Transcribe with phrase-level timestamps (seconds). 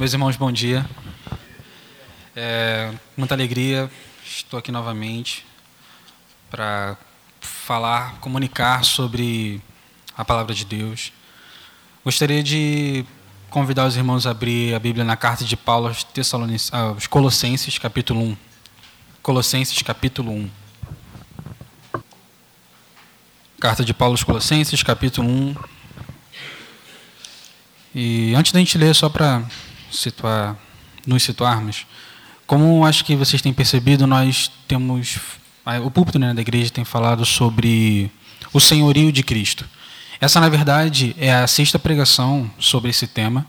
[0.00, 0.88] Meus irmãos, bom dia.
[2.34, 3.90] É, muita alegria,
[4.24, 5.44] estou aqui novamente
[6.50, 6.96] para
[7.38, 9.60] falar, comunicar sobre
[10.16, 11.12] a palavra de Deus.
[12.02, 13.04] Gostaria de
[13.50, 18.22] convidar os irmãos a abrir a Bíblia na carta de Paulo aos, aos Colossenses, capítulo
[18.22, 18.36] 1.
[19.20, 20.50] Colossenses, capítulo 1.
[23.60, 25.56] Carta de Paulo aos Colossenses, capítulo 1.
[27.94, 29.44] E antes da gente ler, só para
[29.90, 30.56] situar,
[31.06, 31.86] nos situarmos,
[32.50, 35.20] como acho que vocês têm percebido, nós temos.
[35.84, 38.10] O púlpito né, da igreja tem falado sobre
[38.52, 39.64] o senhorio de Cristo.
[40.20, 43.46] Essa, na verdade, é a sexta pregação sobre esse tema.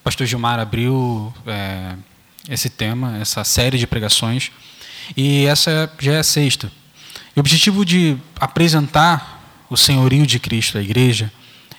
[0.00, 1.94] O pastor Gilmar abriu é,
[2.48, 4.50] esse tema, essa série de pregações,
[5.16, 6.72] e essa já é a sexta.
[7.36, 11.32] E o objetivo de apresentar o senhorio de Cristo à igreja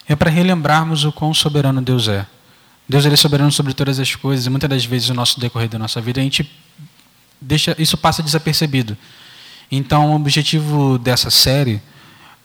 [0.07, 2.25] é para relembrarmos o quão soberano Deus é.
[2.91, 5.69] Deus ele é soberano sobre todas as coisas, e muitas das vezes no nosso decorrer
[5.69, 6.51] da nossa vida a gente
[7.39, 8.97] deixa isso passa desapercebido.
[9.71, 11.81] Então, o objetivo dessa série,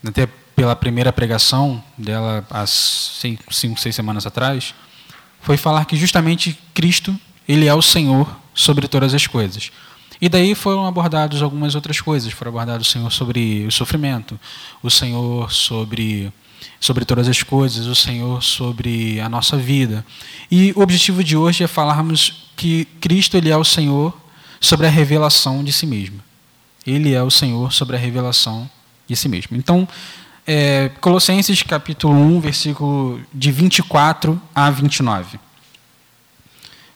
[0.07, 4.73] até pela primeira pregação dela há cinco, seis semanas atrás,
[5.41, 7.19] foi falar que justamente Cristo
[7.49, 9.73] ele é o Senhor sobre todas as coisas.
[10.21, 12.33] E daí foram abordados algumas outras coisas.
[12.33, 14.39] Foram abordados o Senhor sobre o sofrimento,
[14.81, 16.33] o Senhor sobre
[16.81, 20.05] sobre todas as coisas, o Senhor sobre a nossa vida.
[20.51, 24.17] E o objetivo de hoje é falarmos que Cristo ele é o Senhor
[24.61, 26.21] sobre a revelação de si mesmo.
[26.87, 28.71] Ele é o Senhor sobre a revelação
[29.09, 29.57] de si mesmo.
[29.57, 29.89] Então,
[30.47, 35.41] é, Colossenses capítulo 1, versículo de 24 a 29.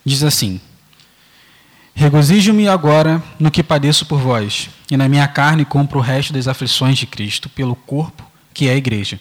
[0.04, 0.60] Diz assim:
[1.94, 6.46] Regozijo-me agora no que padeço por vós, e na minha carne compro o resto das
[6.46, 9.18] aflições de Cristo pelo corpo, que é a igreja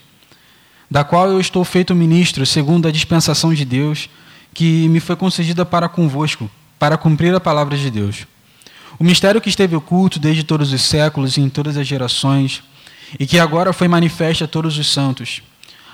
[0.90, 4.09] da qual eu estou feito ministro, segundo a dispensação de Deus,
[4.54, 8.26] que me foi concedida para convosco, para cumprir a palavra de Deus.
[8.98, 12.64] O mistério que esteve oculto desde todos os séculos e em todas as gerações,
[13.20, 15.42] e que agora foi manifesto a todos os santos,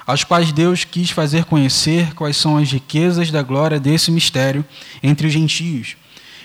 [0.07, 4.63] aos quais Deus quis fazer conhecer quais são as riquezas da glória desse mistério
[5.03, 5.97] entre os gentios,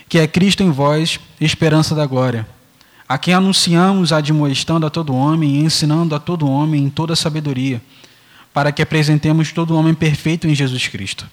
[0.09, 2.47] que é Cristo em vós, esperança da glória,
[3.07, 7.81] a quem anunciamos admoestando a todo homem e ensinando a todo homem em toda sabedoria,
[8.53, 11.27] para que apresentemos todo homem perfeito em Jesus Cristo.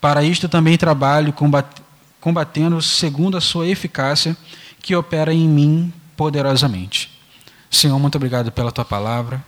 [0.00, 1.34] Para isto também trabalho
[2.20, 4.36] combatendo segundo a sua eficácia,
[4.80, 7.10] que opera em mim poderosamente.
[7.70, 9.42] Senhor, muito obrigado pela tua palavra.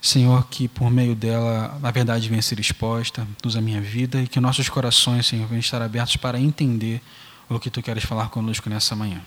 [0.00, 4.28] Senhor, que por meio dela a verdade venha ser exposta, usa a minha vida e
[4.28, 7.00] que nossos corações, Senhor, venham estar abertos para entender
[7.48, 9.20] o que tu queres falar conosco nessa manhã.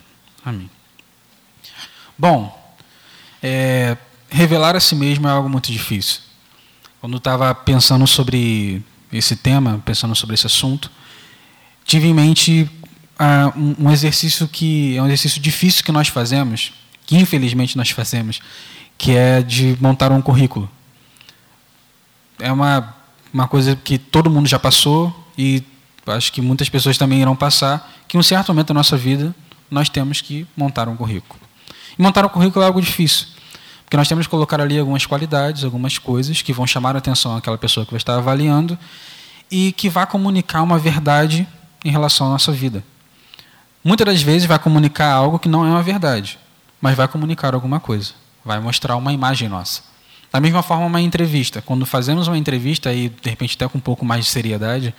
[0.46, 0.70] Amém.
[2.18, 2.76] Bom,
[3.42, 3.98] é,
[4.30, 6.29] revelar a si mesmo é algo muito difícil.
[7.00, 10.92] Quando estava pensando sobre esse tema, pensando sobre esse assunto,
[11.86, 12.70] tive em mente
[13.18, 16.74] uh, um exercício que é um exercício difícil que nós fazemos,
[17.06, 18.42] que infelizmente nós fazemos,
[18.98, 20.70] que é de montar um currículo.
[22.38, 22.94] É uma,
[23.34, 25.64] uma coisa que todo mundo já passou e
[26.06, 29.34] acho que muitas pessoas também irão passar, que em um certo momento da nossa vida
[29.72, 31.40] nós temos que montar um currículo.
[31.98, 33.28] E montar um currículo é algo difícil.
[33.90, 37.36] Porque nós temos que colocar ali algumas qualidades, algumas coisas que vão chamar a atenção
[37.36, 38.78] àquela pessoa que vai estar avaliando
[39.50, 41.48] e que vai comunicar uma verdade
[41.84, 42.84] em relação à nossa vida.
[43.84, 46.38] Muitas das vezes vai comunicar algo que não é uma verdade,
[46.80, 48.12] mas vai comunicar alguma coisa,
[48.46, 49.82] vai mostrar uma imagem nossa.
[50.32, 51.60] Da mesma forma, uma entrevista.
[51.60, 54.94] Quando fazemos uma entrevista, e de repente até com um pouco mais de seriedade,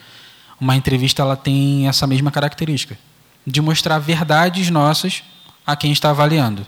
[0.61, 2.99] uma entrevista ela tem essa mesma característica,
[3.47, 5.22] de mostrar verdades nossas
[5.65, 6.67] a quem está avaliando.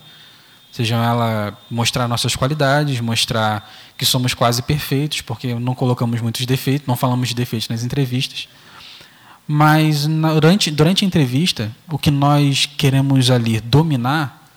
[0.73, 6.89] Sejam ela mostrar nossas qualidades, mostrar que somos quase perfeitos, porque não colocamos muitos defeitos,
[6.89, 8.49] não falamos de defeitos nas entrevistas.
[9.47, 14.49] Mas durante, durante a entrevista, o que nós queremos ali dominar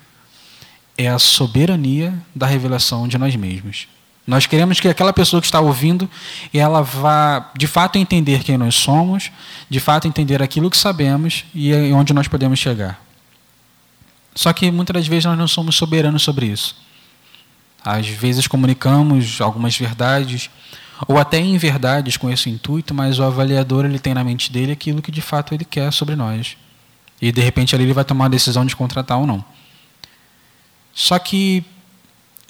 [0.98, 3.88] é a soberania da revelação de nós mesmos.
[4.26, 6.10] Nós queremos que aquela pessoa que está ouvindo,
[6.54, 9.32] ela vá de fato entender quem nós somos,
[9.70, 13.05] de fato entender aquilo que sabemos e onde nós podemos chegar.
[14.36, 16.76] Só que muitas das vezes nós não somos soberanos sobre isso.
[17.84, 20.50] Às vezes comunicamos algumas verdades,
[21.08, 25.02] ou até inverdades com esse intuito, mas o avaliador ele tem na mente dele aquilo
[25.02, 26.58] que de fato ele quer sobre nós.
[27.22, 29.44] E de repente ali ele vai tomar a decisão de contratar ou não.
[30.94, 31.64] Só que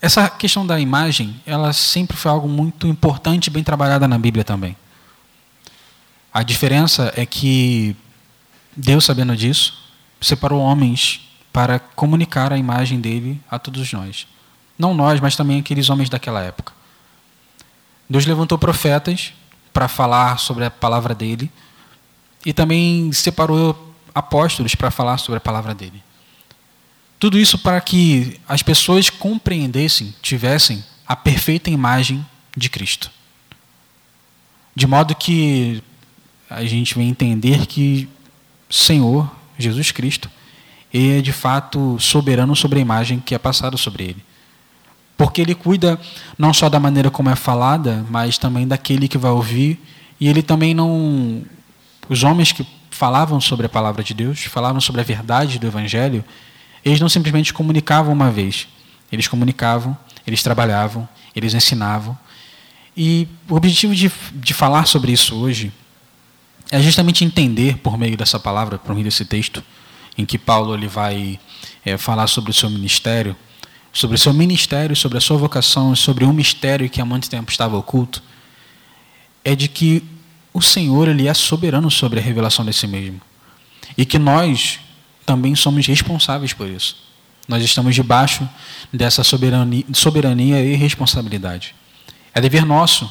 [0.02, 4.44] essa questão da imagem, ela sempre foi algo muito importante e bem trabalhada na Bíblia
[4.44, 4.76] também.
[6.34, 7.96] A diferença é que
[8.76, 9.74] Deus, sabendo disso,
[10.20, 11.25] separou homens
[11.56, 14.28] para comunicar a imagem dele a todos nós.
[14.78, 16.74] Não nós, mas também aqueles homens daquela época.
[18.10, 19.32] Deus levantou profetas
[19.72, 21.50] para falar sobre a palavra dele
[22.46, 26.04] e também separou apóstolos para falar sobre a palavra dele.
[27.18, 32.26] Tudo isso para que as pessoas compreendessem, tivessem a perfeita imagem
[32.58, 33.10] de Cristo.
[34.76, 35.82] De modo que
[36.50, 38.10] a gente vem entender que
[38.70, 40.30] Senhor, Jesus Cristo,
[40.96, 44.24] ele é de fato soberano sobre a imagem que é passada sobre ele.
[45.18, 46.00] Porque ele cuida
[46.38, 49.78] não só da maneira como é falada, mas também daquele que vai ouvir,
[50.20, 51.44] e ele também não
[52.08, 56.24] os homens que falavam sobre a palavra de Deus, falavam sobre a verdade do evangelho,
[56.84, 58.68] eles não simplesmente comunicavam uma vez.
[59.12, 62.18] Eles comunicavam, eles trabalhavam, eles ensinavam.
[62.96, 65.74] E o objetivo de, de falar sobre isso hoje
[66.72, 69.64] é justamente entender, por meio dessa palavra, por meio desse texto,
[70.18, 71.40] em que Paulo ele vai
[71.86, 73.36] é, falar sobre o seu ministério,
[73.92, 77.52] sobre o seu ministério, sobre a sua vocação, sobre um mistério que há muito tempo
[77.52, 78.22] estava oculto,
[79.44, 80.04] é de que
[80.54, 83.22] o Senhor ele é soberano sobre a revelação desse mesmo.
[83.98, 84.80] E que nós
[85.26, 87.04] também somos responsáveis por isso.
[87.48, 88.48] Nós estamos debaixo
[88.92, 91.76] dessa soberania, soberania e responsabilidade.
[92.34, 93.10] É dever nosso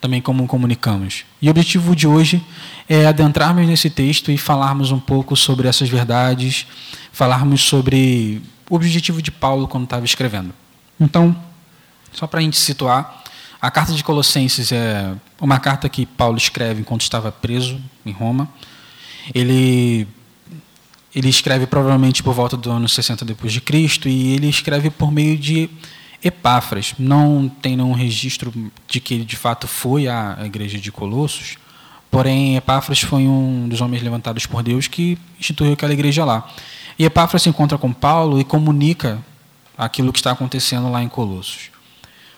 [0.00, 1.24] também como comunicamos.
[1.40, 2.42] E o objetivo de hoje
[2.88, 6.66] é adentrarmos nesse texto e falarmos um pouco sobre essas verdades,
[7.12, 10.52] falarmos sobre o objetivo de Paulo quando estava escrevendo.
[11.00, 11.36] Então,
[12.12, 13.22] só para a gente situar,
[13.60, 18.48] a carta de Colossenses é uma carta que Paulo escreve enquanto estava preso em Roma.
[19.34, 20.06] Ele
[21.14, 25.12] ele escreve provavelmente por volta do ano 60 depois de Cristo e ele escreve por
[25.12, 25.70] meio de
[26.22, 26.94] Epáfras.
[26.98, 28.52] Não tem nenhum registro
[28.88, 31.56] de que ele de fato foi à igreja de Colossos,
[32.14, 36.48] porém Epáfras foi um dos homens levantados por Deus que instituiu aquela igreja lá.
[36.96, 39.18] E Epáfras se encontra com Paulo e comunica
[39.76, 41.70] aquilo que está acontecendo lá em Colossos.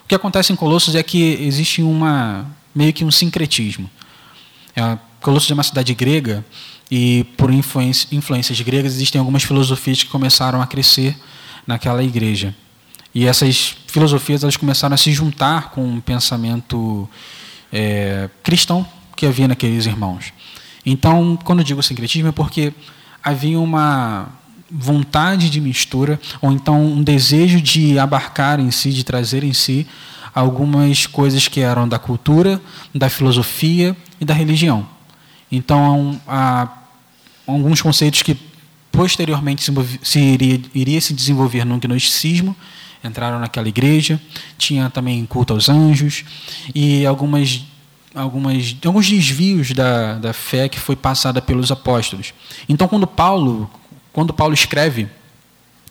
[0.03, 3.91] O que acontece em Colossos é que existe uma meio que um sincretismo.
[4.75, 6.43] É, Colossos é uma cidade grega
[6.91, 11.15] e por influência, influências gregas existem algumas filosofias que começaram a crescer
[11.67, 12.57] naquela igreja.
[13.15, 17.07] E essas filosofias elas começaram a se juntar com um pensamento
[17.71, 18.87] é, cristão
[19.17, 20.33] que havia naqueles irmãos.
[20.85, 22.73] Então, quando eu digo sincretismo, é porque
[23.25, 24.29] havia uma
[24.71, 29.87] vontade de mistura, ou então um desejo de abarcar em si, de trazer em si
[30.35, 32.61] algumas coisas que eram da cultura,
[32.95, 34.87] da filosofia e da religião.
[35.51, 36.69] Então, há
[37.47, 38.37] alguns conceitos que
[38.93, 39.65] posteriormente
[40.03, 42.55] se iria, iria se desenvolver no gnosticismo
[43.07, 44.21] entraram naquela igreja,
[44.59, 46.25] tinha também culto aos anjos
[46.75, 47.65] e algumas,
[48.17, 52.33] algumas, alguns desvios da, da fé que foi passada pelos apóstolos.
[52.69, 53.71] Então, quando Paulo,
[54.13, 55.09] quando Paulo escreve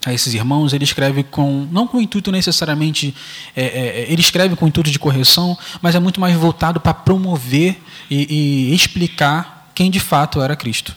[0.04, 3.14] a esses irmãos, ele escreve com não com o intuito necessariamente,
[3.54, 6.92] é, é, ele escreve com o intuito de correção, mas é muito mais voltado para
[6.92, 7.80] promover
[8.10, 10.94] e, e explicar quem de fato era Cristo.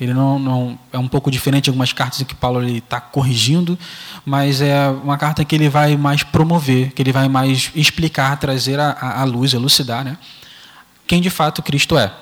[0.00, 3.76] Ele não, não, é um pouco diferente de algumas cartas que Paulo está corrigindo,
[4.24, 8.78] mas é uma carta que ele vai mais promover, que ele vai mais explicar, trazer
[8.78, 10.16] à luz, elucidar, né?
[11.08, 12.12] quem de fato Cristo é.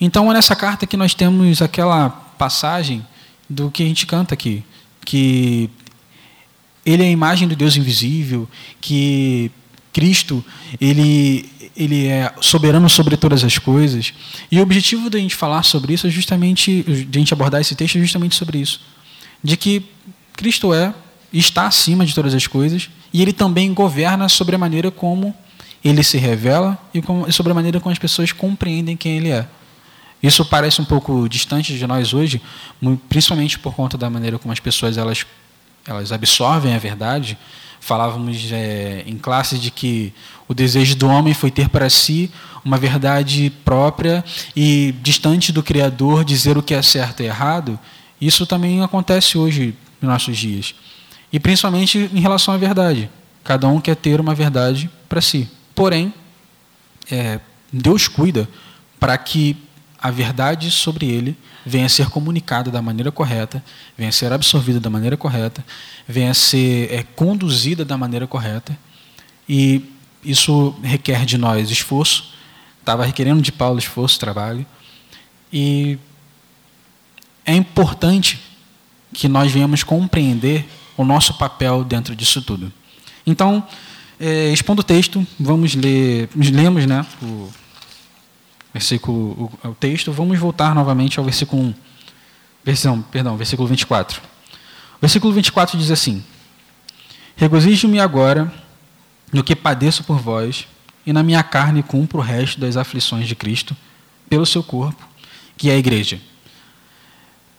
[0.00, 3.06] Então é nessa carta que nós temos aquela passagem
[3.48, 4.64] do que a gente canta aqui,
[5.04, 5.70] que
[6.84, 8.48] ele é a imagem do Deus invisível,
[8.80, 9.52] que
[9.92, 10.44] Cristo
[10.80, 14.12] ele ele é soberano sobre todas as coisas.
[14.50, 17.74] E o objetivo da gente falar sobre isso é justamente, de a gente abordar esse
[17.74, 18.80] texto é justamente sobre isso.
[19.42, 19.84] De que
[20.34, 20.92] Cristo é,
[21.32, 25.34] está acima de todas as coisas, e ele também governa sobre a maneira como
[25.82, 29.46] ele se revela e sobre a maneira como as pessoas compreendem quem ele é.
[30.22, 32.42] Isso parece um pouco distante de nós hoje,
[33.08, 35.24] principalmente por conta da maneira como as pessoas elas,
[35.86, 37.38] elas absorvem a verdade,
[37.80, 40.12] Falávamos é, em classe de que
[40.46, 42.30] o desejo do homem foi ter para si
[42.64, 47.78] uma verdade própria e distante do Criador dizer o que é certo e errado.
[48.20, 50.74] Isso também acontece hoje nos nossos dias.
[51.32, 53.10] E principalmente em relação à verdade.
[53.42, 55.48] Cada um quer ter uma verdade para si.
[55.74, 56.12] Porém,
[57.10, 57.40] é,
[57.72, 58.48] Deus cuida
[58.98, 59.56] para que
[60.00, 63.62] a verdade sobre ele venha a ser comunicada da maneira correta,
[63.96, 65.64] venha a ser absorvida da maneira correta,
[66.08, 68.76] venha a ser é, conduzida da maneira correta.
[69.48, 69.84] E
[70.24, 72.32] isso requer de nós esforço,
[72.78, 74.64] estava requerendo de Paulo esforço, trabalho.
[75.52, 75.98] E
[77.44, 78.40] é importante
[79.12, 80.66] que nós venhamos compreender
[80.96, 82.72] o nosso papel dentro disso tudo.
[83.26, 83.66] Então,
[84.18, 87.50] é, expondo o texto, vamos ler, lemos né, o
[88.72, 91.74] versículo, o, o texto, vamos voltar novamente ao versículo 1.
[92.64, 94.20] Versão, perdão, versículo 24.
[94.20, 96.22] O versículo 24 diz assim:
[97.36, 98.52] Regozijo-me agora
[99.32, 100.66] no que padeço por vós,
[101.06, 103.76] e na minha carne cumpro o resto das aflições de Cristo,
[104.28, 105.08] pelo seu corpo,
[105.56, 106.20] que é a igreja?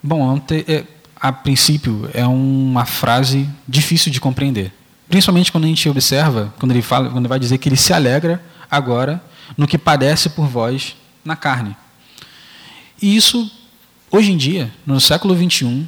[0.04, 4.74] Bom, é, a princípio é uma frase difícil de compreender.
[5.10, 7.94] Principalmente quando a gente observa, quando ele fala, quando ele vai dizer que ele se
[7.94, 9.22] alegra agora
[9.58, 11.76] no que padece por vós na carne.
[13.02, 13.50] E isso,
[14.12, 15.88] hoje em dia, no século XXI,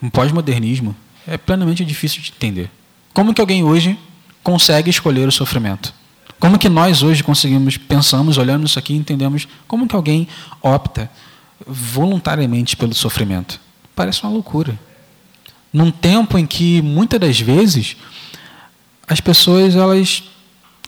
[0.00, 0.94] com pós-modernismo,
[1.26, 2.70] é plenamente difícil de entender.
[3.12, 3.98] Como que alguém hoje
[4.42, 5.94] consegue escolher o sofrimento?
[6.38, 10.28] Como que nós hoje conseguimos, pensamos, olhando isso aqui, entendemos como que alguém
[10.60, 11.10] opta
[11.66, 13.58] voluntariamente pelo sofrimento?
[13.96, 14.78] Parece uma loucura.
[15.72, 17.96] Num tempo em que muitas das vezes
[19.08, 20.24] as pessoas elas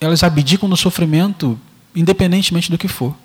[0.00, 1.58] elas abdicam do sofrimento
[1.94, 3.16] independentemente do que for.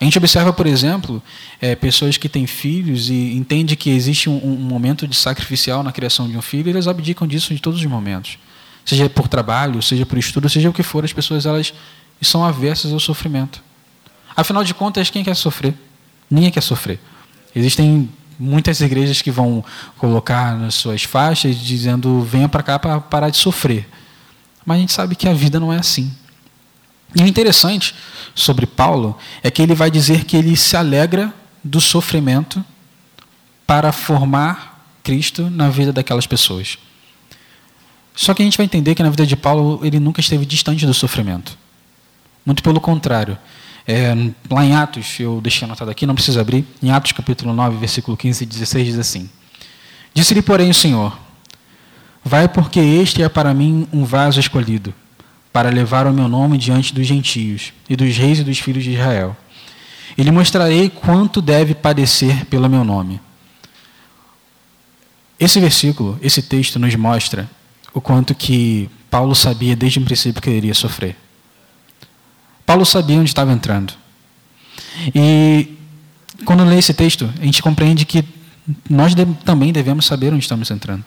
[0.00, 1.22] A gente observa, por exemplo,
[1.60, 5.92] é, pessoas que têm filhos e entende que existe um, um, momento de sacrificial na
[5.92, 8.38] criação de um filho, e elas abdicam disso de todos os momentos.
[8.84, 11.74] Seja por trabalho, seja por estudo, seja o que for, as pessoas elas
[12.22, 13.62] são aversas ao sofrimento.
[14.34, 15.74] Afinal de contas, quem quer sofrer?
[16.30, 16.98] Ninguém quer sofrer.
[17.54, 19.62] Existem muitas igrejas que vão
[19.98, 23.86] colocar nas suas faixas dizendo venha para cá para parar de sofrer.
[24.64, 26.10] Mas a gente sabe que a vida não é assim.
[27.14, 27.94] E o interessante
[28.34, 32.64] sobre Paulo é que ele vai dizer que ele se alegra do sofrimento
[33.66, 36.78] para formar Cristo na vida daquelas pessoas.
[38.14, 40.86] Só que a gente vai entender que na vida de Paulo ele nunca esteve distante
[40.86, 41.56] do sofrimento.
[42.44, 43.38] Muito pelo contrário.
[43.86, 44.14] É,
[44.50, 48.16] lá em Atos, eu deixei anotado aqui, não precisa abrir, em Atos capítulo 9, versículo
[48.16, 49.28] 15 e 16 diz assim:
[50.14, 51.18] Disse-lhe, porém, o Senhor:
[52.24, 54.94] Vai porque este é para mim um vaso escolhido
[55.52, 58.92] para levar o meu nome diante dos gentios e dos reis e dos filhos de
[58.92, 59.36] Israel.
[60.16, 63.20] E lhe mostrarei quanto deve padecer pelo meu nome.
[65.38, 67.48] Esse versículo, esse texto nos mostra
[67.94, 71.16] o quanto que Paulo sabia desde o princípio que ele iria sofrer.
[72.66, 73.94] Paulo sabia onde estava entrando.
[75.14, 75.76] E
[76.44, 78.24] quando lê esse texto, a gente compreende que
[78.88, 79.14] nós
[79.44, 81.04] também devemos saber onde estamos entrando.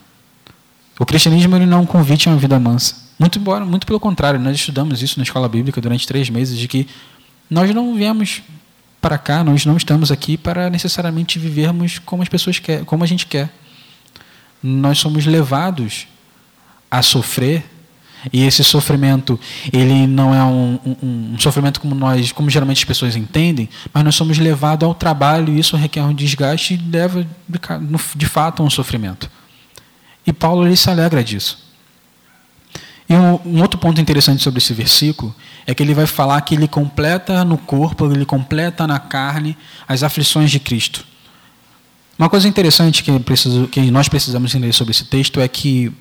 [1.00, 3.03] O cristianismo ele não é um convite a uma vida mansa.
[3.18, 6.68] Muito, embora, muito pelo contrário, nós estudamos isso na escola bíblica durante três meses, de
[6.68, 6.88] que
[7.50, 8.42] nós não viemos
[9.02, 13.08] para cá, nós não estamos aqui para necessariamente vivermos como as pessoas querem, como a
[13.08, 13.54] gente quer.
[14.62, 16.08] Nós somos levados
[16.90, 17.66] a sofrer
[18.32, 19.38] e esse sofrimento
[19.72, 24.04] ele não é um, um, um, sofrimento como nós como geralmente as pessoas entendem mas
[24.04, 27.28] nós somos levados ao trabalho e isso requer um desgaste e leva
[28.16, 29.30] de fato a um sofrimento
[30.26, 31.63] e Paulo ele se alegra disso
[33.14, 35.36] e um, um, outro ponto interessante sobre esse versículo
[35.68, 39.56] é que ele vai falar que ele completa no corpo, ele completa na carne
[39.88, 41.06] as aflições de Cristo.
[42.18, 45.92] Uma coisa interessante que, preciso, que nós precisamos entender sobre esse texto é que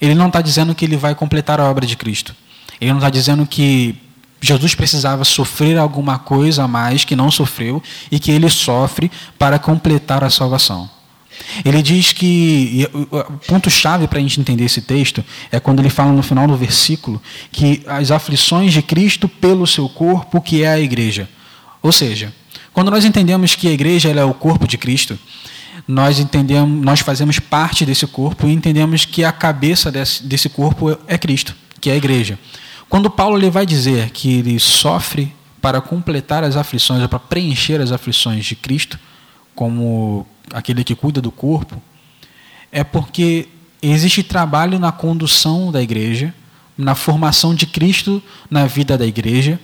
[0.00, 2.34] ele não está dizendo que ele vai completar a obra de Cristo.
[2.80, 3.94] Ele não está dizendo que
[4.40, 9.58] Jesus precisava sofrer alguma coisa a mais que não sofreu e que ele sofre para
[9.58, 10.88] completar a salvação.
[11.64, 16.12] Ele diz que o ponto-chave para a gente entender esse texto é quando ele fala
[16.12, 20.80] no final do versículo que as aflições de Cristo pelo seu corpo, que é a
[20.80, 21.28] igreja.
[21.82, 22.32] Ou seja,
[22.72, 25.18] quando nós entendemos que a igreja é o corpo de Cristo,
[25.86, 30.98] nós entendemos, nós fazemos parte desse corpo e entendemos que a cabeça desse, desse corpo
[31.06, 32.38] é Cristo, que é a igreja.
[32.88, 37.92] Quando Paulo ele vai dizer que ele sofre para completar as aflições, para preencher as
[37.92, 38.98] aflições de Cristo,
[39.54, 41.80] como aquele que cuida do corpo,
[42.70, 43.48] é porque
[43.82, 46.34] existe trabalho na condução da igreja,
[46.76, 49.58] na formação de Cristo na vida da igreja,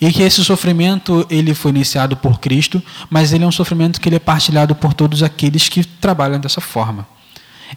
[0.00, 4.08] e que esse sofrimento ele foi iniciado por Cristo, mas ele é um sofrimento que
[4.08, 7.06] ele é partilhado por todos aqueles que trabalham dessa forma.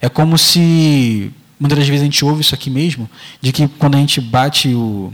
[0.01, 3.09] É como se muitas das vezes a gente ouve isso aqui mesmo,
[3.41, 5.11] de que quando a gente bate o,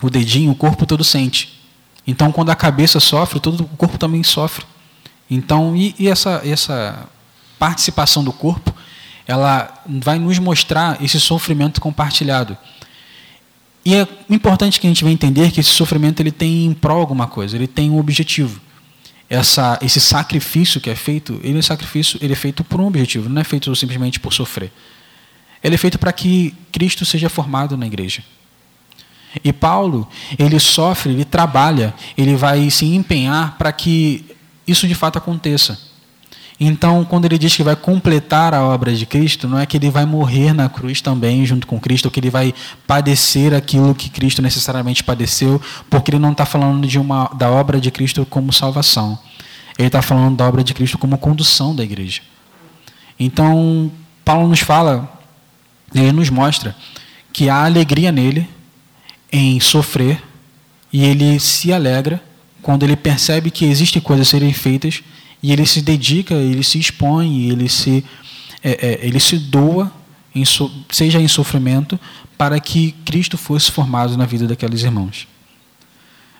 [0.00, 1.60] o dedinho, o corpo todo sente.
[2.06, 4.64] Então, quando a cabeça sofre, todo o corpo também sofre.
[5.30, 7.08] Então, e, e essa, essa
[7.58, 8.74] participação do corpo,
[9.26, 12.56] ela vai nos mostrar esse sofrimento compartilhado.
[13.84, 17.00] E é importante que a gente venha entender que esse sofrimento ele tem em prol
[17.00, 18.60] alguma coisa, ele tem um objetivo.
[19.30, 23.28] Essa, esse sacrifício que é feito, ele é sacrifício, ele é feito por um objetivo,
[23.28, 24.72] não é feito simplesmente por sofrer.
[25.62, 28.22] Ele é feito para que Cristo seja formado na igreja.
[29.44, 30.08] E Paulo,
[30.38, 34.24] ele sofre, ele trabalha, ele vai se empenhar para que
[34.68, 35.78] isso de fato aconteça.
[36.60, 39.90] Então, quando ele diz que vai completar a obra de Cristo, não é que ele
[39.90, 42.52] vai morrer na cruz também junto com Cristo, ou que ele vai
[42.84, 47.80] padecer aquilo que Cristo necessariamente padeceu, porque ele não está falando de uma, da obra
[47.80, 49.16] de Cristo como salvação.
[49.78, 52.22] Ele está falando da obra de Cristo como condução da igreja.
[53.20, 53.90] Então,
[54.24, 55.08] Paulo nos fala,
[55.94, 56.74] ele nos mostra
[57.32, 58.48] que há alegria nele
[59.30, 60.20] em sofrer
[60.92, 62.20] e ele se alegra
[62.68, 65.02] quando ele percebe que existem coisas a serem feitas
[65.42, 68.04] e ele se dedica, ele se expõe, ele se,
[68.62, 69.90] é, é, ele se doa,
[70.34, 71.98] em so, seja em sofrimento,
[72.36, 75.26] para que Cristo fosse formado na vida daqueles irmãos.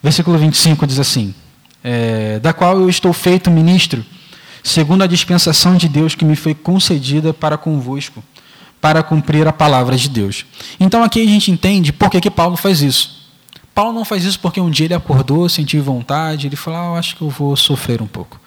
[0.03, 1.35] Versículo 25 diz assim:
[1.83, 4.05] é, Da qual eu estou feito ministro,
[4.63, 8.23] segundo a dispensação de Deus que me foi concedida para convosco,
[8.83, 10.45] para cumprir a palavra de Deus.
[10.79, 13.18] Então aqui a gente entende por que, que Paulo faz isso.
[13.79, 16.95] Paulo não faz isso porque um dia ele acordou, sentiu vontade, ele falou: ah, eu
[16.97, 18.41] acho que eu vou sofrer um pouco.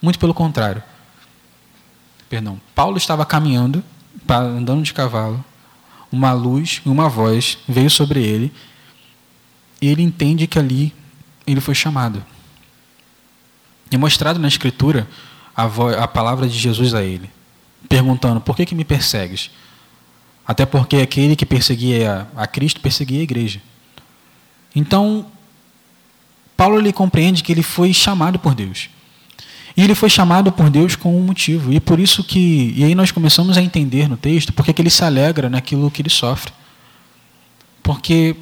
[0.00, 0.80] Muito pelo contrário.
[2.30, 2.60] Perdão.
[2.76, 3.82] Paulo estava caminhando,
[4.30, 5.44] andando de cavalo,
[6.12, 8.52] uma luz e uma voz veio sobre ele,
[9.82, 10.94] e ele entende que ali
[11.44, 12.24] ele foi chamado.
[13.90, 15.08] É mostrado na Escritura
[15.56, 17.28] a, voz, a palavra de Jesus a ele,
[17.88, 19.50] perguntando: Por que, que me persegues?
[20.46, 23.60] Até porque aquele que perseguia a Cristo perseguia a igreja.
[24.78, 25.26] Então,
[26.56, 28.88] Paulo ele compreende que ele foi chamado por Deus.
[29.76, 31.72] E ele foi chamado por Deus com um motivo.
[31.72, 32.72] E por isso que.
[32.76, 36.00] E aí nós começamos a entender no texto porque que ele se alegra naquilo que
[36.00, 36.52] ele sofre.
[37.82, 38.36] Porque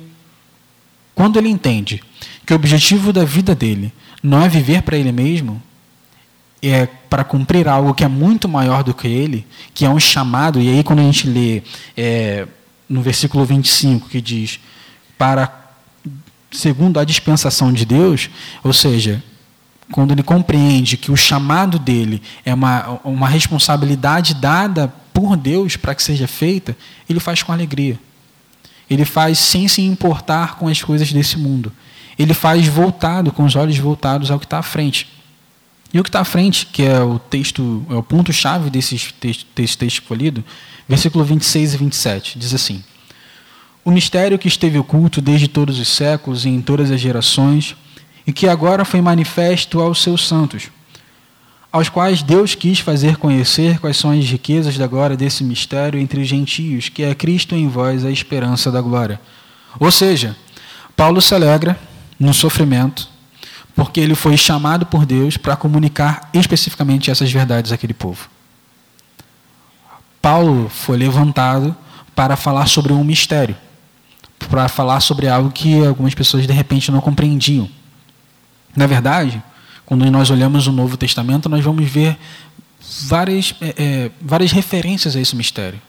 [1.15, 2.03] quando ele entende
[2.45, 5.63] que o objetivo da vida dele não é viver para ele mesmo,
[6.63, 10.61] é para cumprir algo que é muito maior do que ele, que é um chamado,
[10.61, 11.63] e aí quando a gente lê
[11.97, 12.47] é,
[12.89, 14.59] no versículo 25 que diz,
[15.17, 15.66] para
[16.57, 18.31] segundo a dispensação de Deus,
[18.65, 19.23] ou seja,
[19.93, 25.95] quando ele compreende que o chamado dele é uma, uma responsabilidade dada por Deus para
[25.95, 26.77] que seja feita,
[27.09, 27.99] ele faz com alegria.
[28.89, 31.73] Ele faz sem se importar com as coisas desse mundo.
[32.19, 35.09] Ele faz voltado, com os olhos voltados ao que está à frente.
[35.93, 39.47] E o que está à frente, que é o texto, é o ponto-chave desse texto,
[39.55, 40.45] texto escolhido,
[40.89, 42.83] versículo 26 e 27, diz assim:
[43.87, 47.77] O mistério que esteve oculto desde todos os séculos e em todas as gerações,
[48.27, 50.71] e que agora foi manifesto aos seus santos,
[51.71, 56.21] aos quais Deus quis fazer conhecer quais são as riquezas da glória desse mistério entre
[56.21, 59.21] os gentios, que é Cristo em vós, a esperança da glória.
[59.79, 60.37] Ou seja,
[60.97, 61.79] Paulo se alegra
[62.19, 63.09] no sofrimento,
[63.73, 68.29] porque ele foi chamado por Deus para comunicar especificamente essas verdades àquele povo.
[70.21, 71.77] Paulo foi levantado
[72.17, 73.55] para falar sobre um mistério,
[74.39, 77.69] para falar sobre algo que algumas pessoas de repente não compreendiam.
[78.75, 79.43] Na verdade,
[79.85, 82.17] quando nós olhamos o Novo Testamento, nós vamos ver
[83.03, 85.81] várias, é, é, várias referências a esse mistério.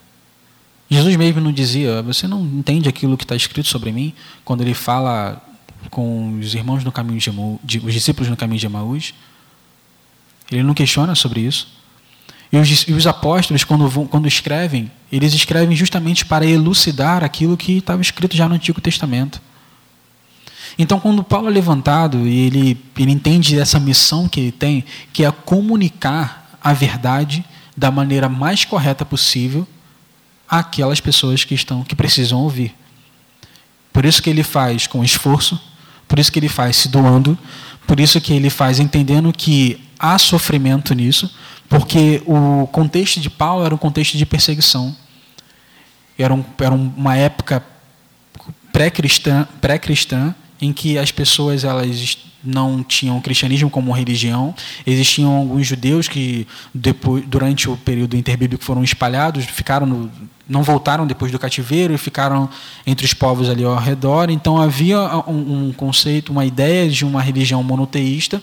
[0.90, 4.72] Jesus mesmo não dizia, você não entende aquilo que está escrito sobre mim, quando ele
[4.72, 5.42] fala
[5.90, 7.30] com os irmãos no caminho de,
[7.62, 9.14] de os discípulos no caminho de Emaús.
[10.50, 11.77] Ele não questiona sobre isso.
[12.50, 17.56] E os, e os apóstolos, quando, vão, quando escrevem, eles escrevem justamente para elucidar aquilo
[17.56, 19.40] que estava escrito já no Antigo Testamento.
[20.78, 25.24] Então, quando Paulo é levantado e ele, ele entende essa missão que ele tem, que
[25.24, 27.44] é comunicar a verdade
[27.76, 29.66] da maneira mais correta possível
[30.48, 32.74] àquelas pessoas que estão que precisam ouvir.
[33.92, 35.60] Por isso que ele faz com esforço,
[36.06, 37.36] por isso que ele faz se doando,
[37.86, 41.32] por isso que ele faz entendendo que há sofrimento nisso,
[41.68, 44.96] porque o contexto de Paulo era um contexto de perseguição.
[46.18, 47.62] Era, um, era uma época
[48.72, 54.54] pré-cristã, pré-cristã em que as pessoas elas não tinham o cristianismo como religião.
[54.86, 60.10] Existiam alguns judeus que depois, durante o período interbíblico foram espalhados, ficaram no,
[60.48, 62.48] não voltaram depois do cativeiro e ficaram
[62.86, 64.30] entre os povos ali ao redor.
[64.30, 68.42] Então havia um, um conceito, uma ideia de uma religião monoteísta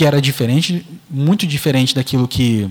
[0.00, 2.70] que era diferente, muito diferente daquilo que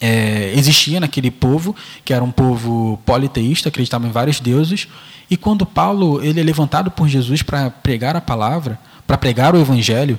[0.00, 1.72] é, existia naquele povo,
[2.04, 4.88] que era um povo politeísta, acreditava em vários deuses.
[5.30, 8.76] E quando Paulo ele é levantado por Jesus para pregar a palavra,
[9.06, 10.18] para pregar o evangelho,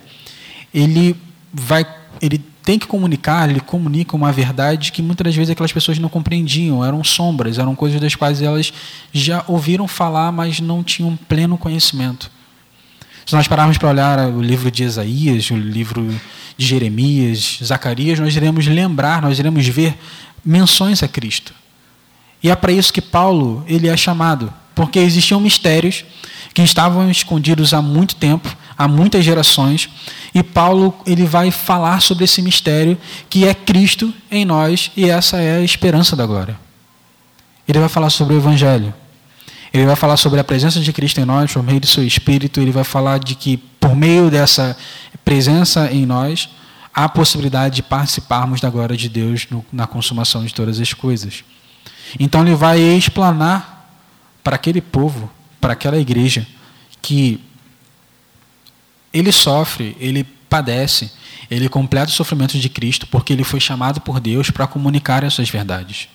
[0.73, 1.13] ele
[1.53, 1.85] vai,
[2.21, 6.07] ele tem que comunicar, ele comunica uma verdade que muitas das vezes aquelas pessoas não
[6.07, 8.71] compreendiam, eram sombras, eram coisas das quais elas
[9.11, 12.31] já ouviram falar, mas não tinham pleno conhecimento.
[13.25, 16.07] Se nós pararmos para olhar o livro de Isaías, o livro
[16.57, 19.97] de Jeremias, Zacarias, nós iremos lembrar, nós iremos ver
[20.43, 21.53] menções a Cristo.
[22.41, 26.03] E é para isso que Paulo ele é chamado porque existiam mistérios
[26.53, 29.89] que estavam escondidos há muito tempo, há muitas gerações,
[30.33, 32.97] e Paulo ele vai falar sobre esse mistério
[33.29, 36.59] que é Cristo em nós e essa é a esperança da glória.
[37.67, 38.93] Ele vai falar sobre o evangelho.
[39.73, 42.61] Ele vai falar sobre a presença de Cristo em nós por meio do seu espírito,
[42.61, 44.77] ele vai falar de que por meio dessa
[45.25, 46.49] presença em nós
[46.93, 50.93] há a possibilidade de participarmos da glória de Deus no, na consumação de todas as
[50.93, 51.43] coisas.
[52.19, 53.89] Então ele vai explanar
[54.43, 56.45] para aquele povo, para aquela igreja,
[57.01, 57.43] que
[59.11, 61.11] ele sofre, ele padece,
[61.49, 65.49] ele completa o sofrimento de Cristo, porque ele foi chamado por Deus para comunicar essas
[65.49, 66.09] verdades.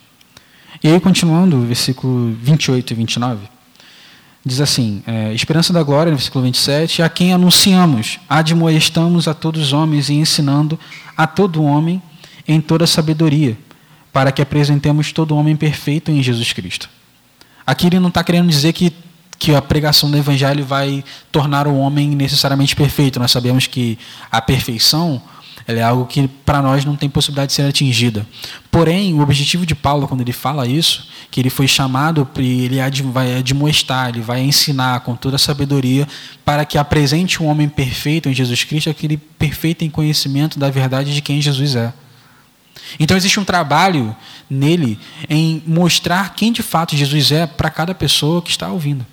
[0.83, 3.49] E aí, continuando, versículo 28 e 29,
[4.45, 9.61] diz assim: é, Esperança da glória, no versículo 27, a quem anunciamos, admoestamos a todos
[9.63, 10.79] os homens e ensinando
[11.17, 12.01] a todo homem
[12.47, 13.59] em toda sabedoria,
[14.13, 16.89] para que apresentemos todo homem perfeito em Jesus Cristo.
[17.67, 18.93] Aqui ele não está querendo dizer que,
[19.39, 23.21] que a pregação do Evangelho vai tornar o homem necessariamente perfeito.
[23.21, 23.99] Nós sabemos que
[24.31, 25.21] a perfeição
[25.77, 28.27] é algo que para nós não tem possibilidade de ser atingida.
[28.71, 32.79] Porém, o objetivo de Paulo, quando ele fala isso, que ele foi chamado, ele
[33.13, 36.09] vai admoestar, ele vai ensinar com toda a sabedoria
[36.43, 41.15] para que apresente um homem perfeito em Jesus Cristo, aquele perfeito em conhecimento da verdade
[41.15, 41.93] de quem Jesus é.
[42.99, 44.17] Então existe um trabalho
[44.49, 49.05] nele em mostrar quem de fato Jesus é para cada pessoa que está ouvindo.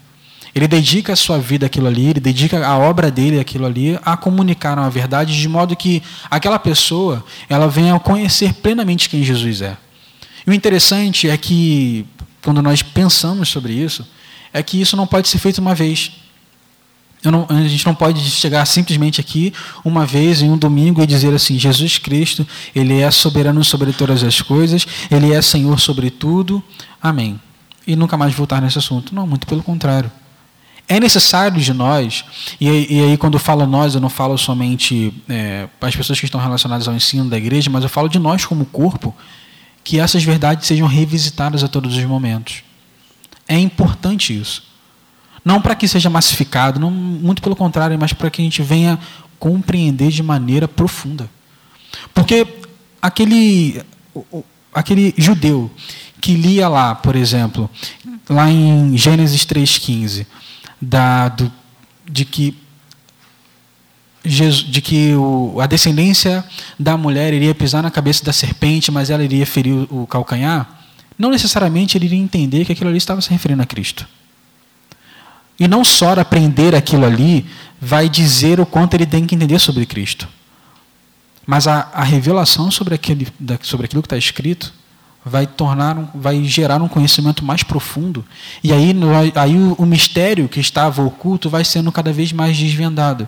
[0.55, 4.15] Ele dedica a sua vida àquilo ali, ele dedica a obra dele àquilo ali, a
[4.15, 9.75] comunicar uma verdade de modo que aquela pessoa ela venha conhecer plenamente quem Jesus é.
[10.47, 12.05] E o interessante é que
[12.41, 14.07] quando nós pensamos sobre isso,
[14.53, 16.13] é que isso não pode ser feito uma vez.
[17.21, 19.51] Não, a gente não pode chegar simplesmente aqui
[19.83, 24.23] uma vez em um domingo e dizer assim: Jesus Cristo, Ele é soberano sobre todas
[24.23, 26.63] as coisas, Ele é Senhor sobre tudo,
[27.01, 27.41] amém.
[27.85, 29.13] E nunca mais voltar nesse assunto.
[29.13, 30.09] Não, muito pelo contrário.
[30.87, 32.23] É necessário de nós,
[32.61, 36.25] e, e aí quando eu falo nós, eu não falo somente é, as pessoas que
[36.25, 39.15] estão relacionadas ao ensino da igreja, mas eu falo de nós como corpo,
[39.83, 42.63] que essas verdades sejam revisitadas a todos os momentos.
[43.47, 44.63] É importante isso.
[45.43, 48.99] Não para que seja massificado, não, muito pelo contrário, mas para que a gente venha
[49.39, 51.29] compreender de maneira profunda.
[52.13, 52.47] Porque
[53.01, 53.81] aquele,
[54.73, 55.69] aquele judeu
[56.19, 57.69] que lia lá, por exemplo,
[58.27, 60.25] lá em Gênesis 3,15,
[60.81, 61.51] da, do,
[62.09, 62.57] de que,
[64.23, 66.43] Jesus, de que o, a descendência
[66.79, 70.83] da mulher iria pisar na cabeça da serpente, mas ela iria ferir o, o calcanhar,
[71.17, 74.07] não necessariamente ele iria entender que aquilo ali estava se referindo a Cristo.
[75.59, 77.45] E não só aprender aquilo ali
[77.79, 80.27] vai dizer o quanto ele tem que entender sobre Cristo.
[81.45, 83.27] Mas a, a revelação sobre, aquele,
[83.61, 84.73] sobre aquilo que está escrito
[85.25, 88.23] vai tornar, vai gerar um conhecimento mais profundo.
[88.63, 88.95] E aí,
[89.33, 93.27] aí o, o mistério que estava oculto vai sendo cada vez mais desvendado.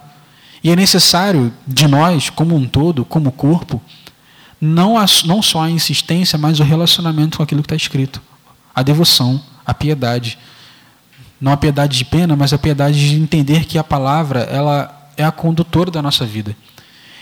[0.63, 3.81] E é necessário de nós, como um todo, como corpo,
[4.61, 8.21] não, a, não só a insistência, mas o relacionamento com aquilo que está escrito.
[8.75, 10.37] A devoção, a piedade.
[11.41, 15.23] Não a piedade de pena, mas a piedade de entender que a palavra ela é
[15.23, 16.55] a condutora da nossa vida.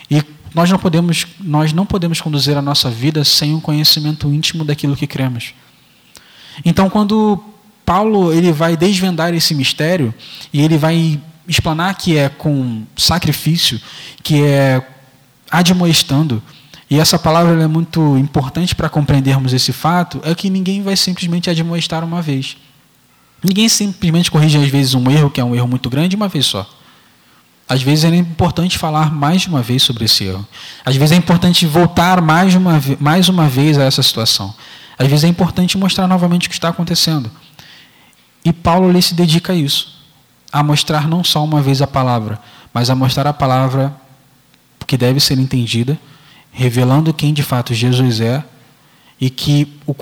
[0.09, 0.21] E
[0.55, 4.95] nós não podemos, nós não podemos conduzir a nossa vida sem um conhecimento íntimo daquilo
[4.95, 5.53] que cremos.
[6.63, 7.43] Então, quando
[7.85, 10.13] Paulo ele vai desvendar esse mistério
[10.53, 13.81] e ele vai explanar que é com sacrifício,
[14.23, 14.81] que é
[15.51, 16.41] admoestando,
[16.89, 21.49] e essa palavra é muito importante para compreendermos esse fato, é que ninguém vai simplesmente
[21.49, 22.55] admoestar uma vez.
[23.43, 26.45] Ninguém simplesmente corrige, às vezes, um erro, que é um erro muito grande, uma vez
[26.45, 26.67] só.
[27.67, 30.47] Às vezes é importante falar mais de uma vez sobre esse erro.
[30.85, 34.53] Às vezes é importante voltar mais uma, mais uma vez a essa situação.
[34.97, 37.29] Às vezes é importante mostrar novamente o que está acontecendo.
[38.43, 39.95] E Paulo lhe se dedica a isso.
[40.51, 42.39] A mostrar não só uma vez a palavra,
[42.71, 43.95] mas a mostrar a palavra
[44.85, 45.97] que deve ser entendida,
[46.51, 48.43] revelando quem de fato Jesus é
[49.19, 49.95] e que o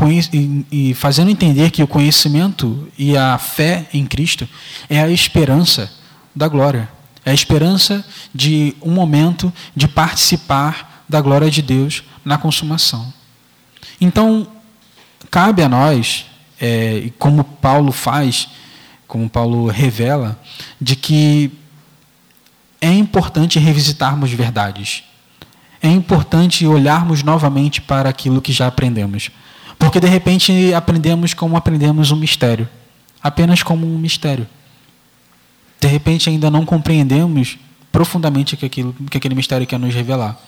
[0.72, 4.48] e, fazendo entender que o conhecimento e a fé em Cristo
[4.90, 5.92] é a esperança
[6.36, 6.90] da glória,
[7.26, 13.14] é a esperança de um momento de participar da glória de Deus na consumação.
[14.00, 14.48] Então
[15.30, 16.26] cabe a nós,
[16.60, 18.48] é, como Paulo faz,
[19.08, 20.40] como Paulo revela,
[20.80, 21.52] de que
[22.82, 25.04] é importante revisitarmos verdades
[25.84, 29.30] é importante olharmos novamente para aquilo que já aprendemos.
[29.78, 32.70] Porque de repente aprendemos como aprendemos um mistério,
[33.22, 34.48] apenas como um mistério.
[35.84, 37.58] De repente ainda não compreendemos
[37.92, 40.40] profundamente que, aquilo, que aquele mistério quer nos revelar.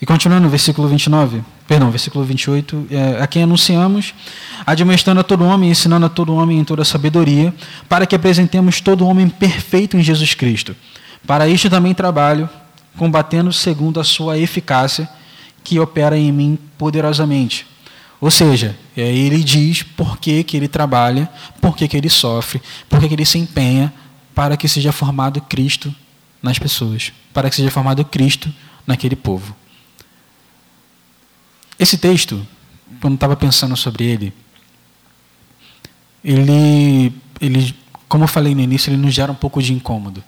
[0.00, 4.14] E continuando versículo 29, perdão, versículo 28, é, a quem anunciamos,
[4.64, 7.52] admoestando a todo homem, ensinando a todo homem em toda sabedoria,
[7.88, 10.76] para que apresentemos todo homem perfeito em Jesus Cristo.
[11.26, 12.48] Para isto também trabalho,
[12.96, 15.08] combatendo segundo a sua eficácia,
[15.64, 17.66] que opera em mim poderosamente.
[18.20, 21.28] Ou seja, ele diz por que, que ele trabalha,
[21.60, 23.92] por que, que ele sofre, por que, que ele se empenha
[24.34, 25.94] para que seja formado Cristo
[26.42, 28.52] nas pessoas, para que seja formado Cristo
[28.86, 29.54] naquele povo.
[31.78, 32.46] Esse texto,
[33.00, 34.32] quando estava pensando sobre ele,
[36.24, 37.74] ele, ele,
[38.08, 40.24] como eu falei no início, ele nos gera um pouco de incômodo.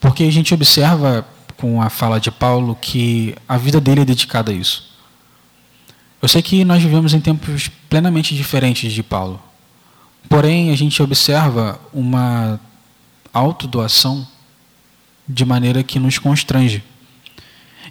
[0.00, 4.52] Porque a gente observa com a fala de Paulo que a vida dele é dedicada
[4.52, 4.93] a isso.
[6.24, 9.38] Eu sei que nós vivemos em tempos plenamente diferentes de Paulo.
[10.26, 12.58] Porém, a gente observa uma
[13.30, 14.26] autodoação
[15.28, 16.82] de maneira que nos constrange.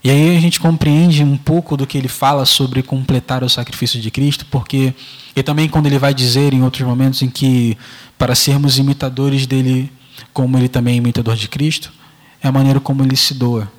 [0.04, 4.02] E aí a gente compreende um pouco do que ele fala sobre completar o sacrifício
[4.02, 4.96] de Cristo, porque
[5.36, 7.78] e também quando ele vai dizer em outros momentos em que
[8.18, 9.92] para sermos imitadores dele,
[10.34, 11.94] como ele também é imitador de Cristo,
[12.42, 13.72] é a maneira como ele se doa.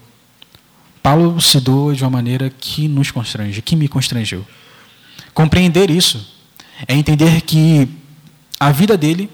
[1.05, 4.43] Paulo se doa de uma maneira que nos constrange, que me constrangeu.
[5.35, 6.35] Compreender isso
[6.89, 7.87] é entender que
[8.59, 9.29] a vida dele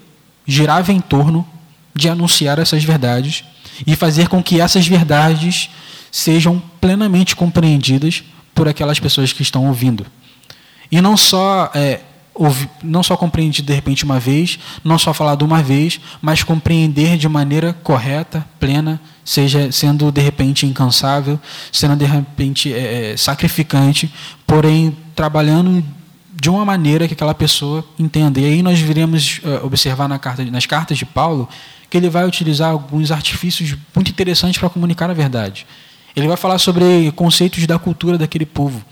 [0.45, 1.47] girava em torno
[1.95, 3.45] de anunciar essas verdades
[3.87, 5.69] e fazer com que essas verdades
[6.11, 8.21] sejam plenamente compreendidas
[8.53, 10.05] por aquelas pessoas que estão ouvindo.
[10.91, 12.01] E não só é,
[12.83, 17.17] não só compreender de repente uma vez, não só falar de uma vez, mas compreender
[17.17, 21.39] de maneira correta, plena, seja sendo de repente incansável,
[21.71, 24.11] sendo de repente é, é sacrificante,
[24.47, 25.83] porém trabalhando
[26.33, 28.39] de uma maneira que aquela pessoa entenda.
[28.39, 31.47] E aí nós viremos uh, observar na carta, nas cartas de Paulo
[31.89, 35.67] que ele vai utilizar alguns artifícios muito interessantes para comunicar a verdade.
[36.15, 38.83] Ele vai falar sobre conceitos da cultura daquele povo.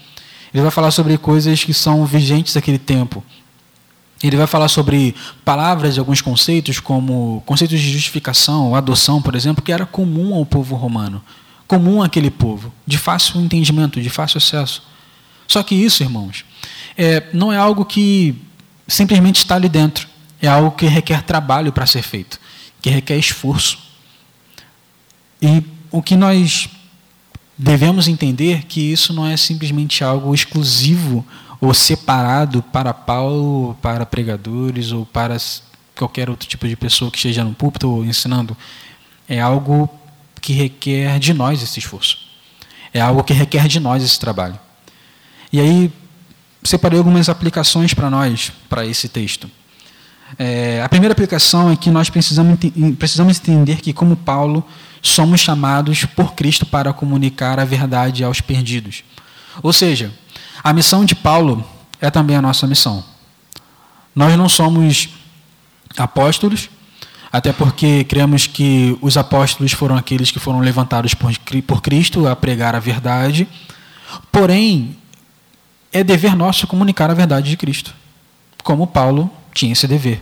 [0.54, 3.24] Ele vai falar sobre coisas que são vigentes daquele tempo.
[4.22, 9.64] Ele vai falar sobre palavras e alguns conceitos, como conceitos de justificação, adoção, por exemplo,
[9.64, 11.24] que era comum ao povo romano,
[11.68, 14.84] comum àquele povo, de fácil entendimento, de fácil acesso.
[15.48, 16.44] Só que isso, irmãos,
[16.98, 18.36] é, não é algo que
[18.88, 20.08] simplesmente está ali dentro.
[20.42, 22.40] É algo que requer trabalho para ser feito,
[22.82, 23.78] que requer esforço.
[25.42, 26.70] E o que nós
[27.60, 31.26] devemos entender que isso não é simplesmente algo exclusivo
[31.60, 35.36] ou separado para Paulo, para pregadores ou para
[35.94, 38.56] qualquer outro tipo de pessoa que esteja no púlpito ou ensinando.
[39.28, 39.90] É algo
[40.40, 42.18] que requer de nós esse esforço.
[42.94, 44.58] É algo que requer de nós esse trabalho.
[45.52, 45.92] E aí,
[46.64, 49.52] separei algumas aplicações para nós, para esse texto.
[50.38, 52.58] É, a primeira aplicação é que nós precisamos,
[52.98, 54.66] precisamos entender que, como Paulo,
[55.02, 59.04] somos chamados por Cristo para comunicar a verdade aos perdidos.
[59.62, 60.14] Ou seja,
[60.64, 61.64] a missão de Paulo
[62.02, 63.04] é também a nossa missão.
[64.16, 65.10] Nós não somos
[65.98, 66.70] apóstolos,
[67.32, 72.76] até porque cremos que os apóstolos foram aqueles que foram levantados por Cristo a pregar
[72.76, 73.48] a verdade.
[74.32, 74.98] Porém,
[75.92, 77.94] é dever nosso comunicar a verdade de Cristo,
[78.64, 80.22] como Paulo tinha esse dever.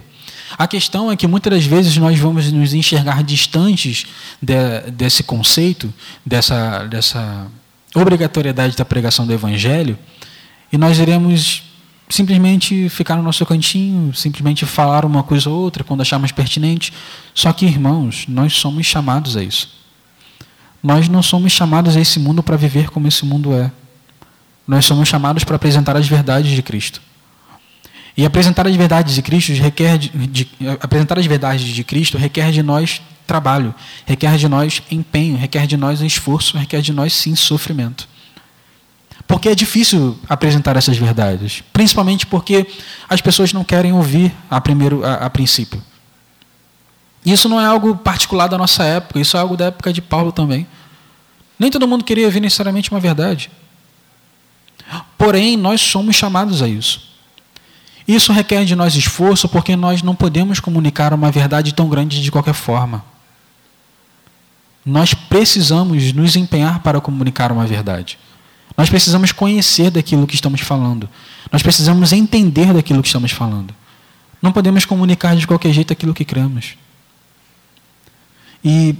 [0.56, 4.06] A questão é que muitas das vezes nós vamos nos enxergar distantes
[4.42, 5.92] de, desse conceito,
[6.26, 7.48] dessa, dessa
[7.96, 9.98] obrigatoriedade da pregação do Evangelho,
[10.72, 11.64] e nós iremos
[12.10, 16.94] simplesmente ficar no nosso cantinho, simplesmente falar uma coisa ou outra quando acharmos pertinente.
[17.34, 19.70] Só que, irmãos, nós somos chamados a isso.
[20.82, 23.72] Nós não somos chamados a esse mundo para viver como esse mundo é.
[24.68, 27.02] Nós somos chamados para apresentar as verdades de Cristo.
[28.18, 30.50] E apresentar as verdades de Cristo requer de, de,
[30.82, 33.76] apresentar as verdades de Cristo requer de nós trabalho,
[34.08, 38.10] requer de nós empenho, requer de nós esforço, requer de nós sim sofrimento.
[39.28, 42.66] Porque é difícil apresentar essas verdades, principalmente porque
[43.08, 45.84] as pessoas não querem ouvir a primeiro a, a princípio.
[47.24, 50.32] Isso não é algo particular da nossa época, isso é algo da época de Paulo
[50.32, 50.66] também.
[51.60, 53.52] Nem todo mundo queria ouvir necessariamente uma verdade.
[55.18, 57.08] Porém, nós somos chamados a isso.
[58.08, 62.32] Isso requer de nós esforço, porque nós não podemos comunicar uma verdade tão grande de
[62.32, 63.04] qualquer forma.
[64.86, 68.18] Nós precisamos nos empenhar para comunicar uma verdade.
[68.78, 71.10] Nós precisamos conhecer daquilo que estamos falando.
[71.52, 73.76] Nós precisamos entender daquilo que estamos falando.
[74.42, 76.78] Não podemos comunicar de qualquer jeito aquilo que cremos.
[78.64, 78.96] E,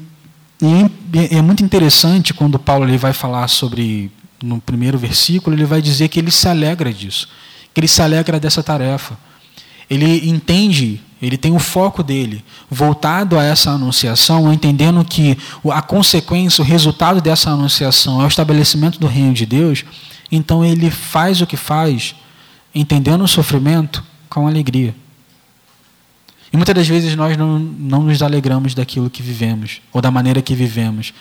[0.62, 4.12] e é muito interessante quando Paulo ele vai falar sobre,
[4.44, 7.30] no primeiro versículo, ele vai dizer que ele se alegra disso
[7.78, 9.16] que ele se alegra dessa tarefa.
[9.88, 15.38] Ele entende, ele tem o foco dele voltado a essa anunciação, entendendo que
[15.72, 19.86] a consequência, o resultado dessa anunciação é o estabelecimento do reino de Deus.
[20.32, 22.16] Então ele faz o que faz,
[22.74, 24.96] entendendo o sofrimento com alegria.
[26.52, 30.42] E muitas das vezes nós não, não nos alegramos daquilo que vivemos, ou da maneira
[30.42, 31.14] que vivemos,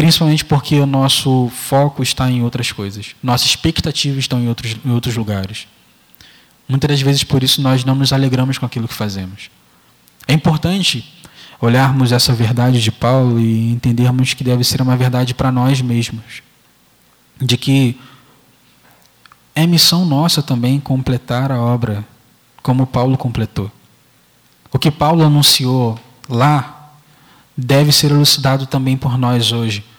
[0.00, 4.90] principalmente porque o nosso foco está em outras coisas, nossas expectativas estão em outros, em
[4.90, 5.68] outros lugares.
[6.66, 9.50] Muitas das vezes por isso nós não nos alegramos com aquilo que fazemos.
[10.26, 11.04] É importante
[11.60, 16.42] olharmos essa verdade de Paulo e entendermos que deve ser uma verdade para nós mesmos,
[17.38, 18.00] de que
[19.54, 22.02] é missão nossa também completar a obra
[22.62, 23.70] como Paulo completou.
[24.72, 26.94] O que Paulo anunciou lá
[27.54, 29.89] deve ser elucidado também por nós hoje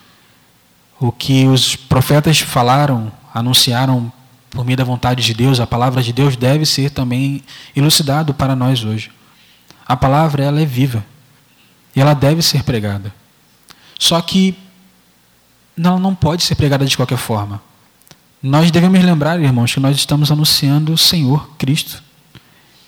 [1.02, 4.14] o que os profetas falaram, anunciaram
[4.52, 7.44] por meio da vontade de Deus, a palavra de Deus deve ser também
[7.76, 9.10] elucidado para nós hoje.
[9.88, 11.04] A palavra ela é viva
[11.96, 13.12] e ela deve ser pregada.
[13.98, 14.56] Só que
[15.76, 17.60] ela não pode ser pregada de qualquer forma.
[18.44, 22.04] Nós devemos lembrar, irmãos, que nós estamos anunciando o Senhor Cristo,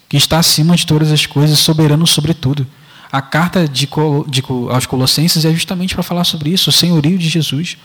[0.08, 2.68] que está acima de todas as coisas, soberano sobre tudo.
[3.12, 3.90] A carta de,
[4.28, 7.76] de, aos Colossenses é justamente para falar sobre isso, o senhorio de Jesus.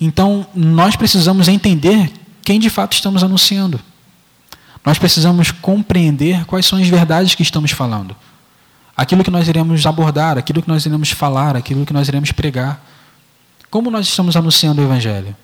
[0.00, 3.80] Então, nós precisamos entender quem de fato estamos anunciando.
[4.84, 8.14] Nós precisamos compreender quais são as verdades que estamos falando.
[8.96, 12.80] Aquilo que nós iremos abordar, aquilo que nós iremos falar, aquilo que nós iremos pregar.
[13.68, 15.36] Como nós estamos anunciando o Evangelho?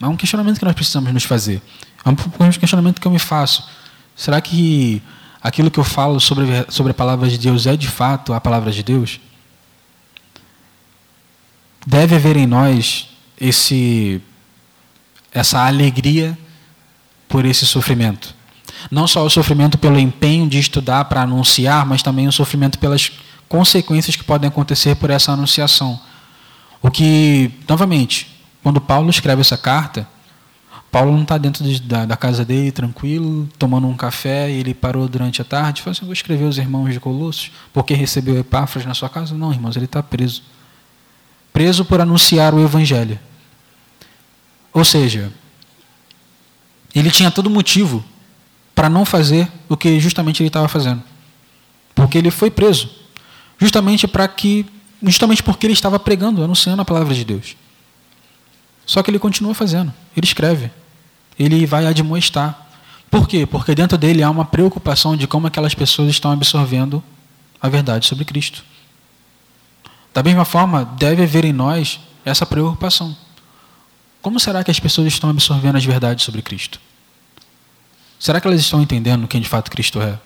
[0.00, 1.62] É um questionamento que nós precisamos nos fazer.
[2.04, 2.14] É um
[2.52, 3.68] questionamento que eu me faço.
[4.14, 5.02] Será que
[5.42, 8.70] aquilo que eu falo sobre, sobre a palavra de Deus é de fato a palavra
[8.70, 9.18] de Deus?
[11.86, 13.09] Deve haver em nós
[13.40, 14.20] esse
[15.32, 16.36] essa alegria
[17.28, 18.34] por esse sofrimento.
[18.90, 23.12] Não só o sofrimento pelo empenho de estudar para anunciar, mas também o sofrimento pelas
[23.48, 26.00] consequências que podem acontecer por essa anunciação.
[26.82, 28.26] O que, novamente,
[28.62, 30.08] quando Paulo escreve essa carta,
[30.90, 35.08] Paulo não está dentro de, da, da, casa dele, tranquilo, tomando um café, ele parou
[35.08, 38.84] durante a tarde e falou assim: vou escrever os irmãos de Colossos, porque recebeu Epáfras
[38.84, 39.34] na sua casa?
[39.34, 40.42] Não, irmãos, ele está preso.
[41.52, 43.18] Preso por anunciar o Evangelho.
[44.72, 45.32] Ou seja,
[46.94, 48.04] ele tinha todo motivo
[48.74, 51.02] para não fazer o que justamente ele estava fazendo.
[51.94, 52.88] Porque ele foi preso.
[53.58, 54.66] Justamente para que
[55.02, 57.56] justamente porque ele estava pregando, anunciando a palavra de Deus.
[58.84, 59.92] Só que ele continua fazendo.
[60.16, 60.70] Ele escreve.
[61.38, 62.68] Ele vai admoestar.
[63.10, 63.46] Por quê?
[63.46, 67.02] Porque dentro dele há uma preocupação de como aquelas pessoas estão absorvendo
[67.60, 68.64] a verdade sobre Cristo.
[70.12, 73.16] Da mesma forma, deve haver em nós essa preocupação.
[74.22, 76.80] Como será que as pessoas estão absorvendo as verdades sobre Cristo?
[78.18, 80.18] Será que elas estão entendendo quem de fato Cristo é?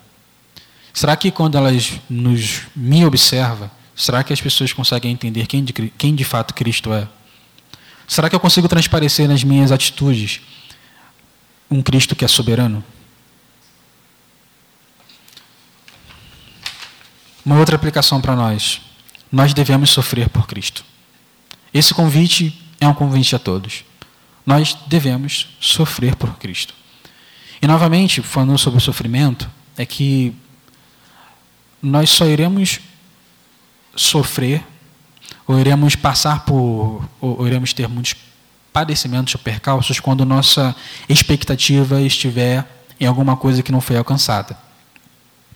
[0.92, 5.72] Será que quando elas nos me observam, será que as pessoas conseguem entender quem de,
[5.72, 7.09] quem de fato Cristo é?
[8.07, 10.40] Será que eu consigo transparecer nas minhas atitudes
[11.70, 12.85] um Cristo que é soberano?
[17.44, 18.80] Uma outra aplicação para nós.
[19.30, 20.85] Nós devemos sofrer por Cristo.
[21.72, 23.84] Esse convite é um convite a todos.
[24.44, 26.74] Nós devemos sofrer por Cristo.
[27.60, 30.34] E novamente, falando sobre o sofrimento, é que
[31.80, 32.80] nós só iremos
[33.96, 34.62] sofrer,
[35.46, 38.14] ou iremos passar por, ou iremos ter muitos
[38.72, 40.74] padecimentos ou percalços quando nossa
[41.08, 42.66] expectativa estiver
[42.98, 44.58] em alguma coisa que não foi alcançada.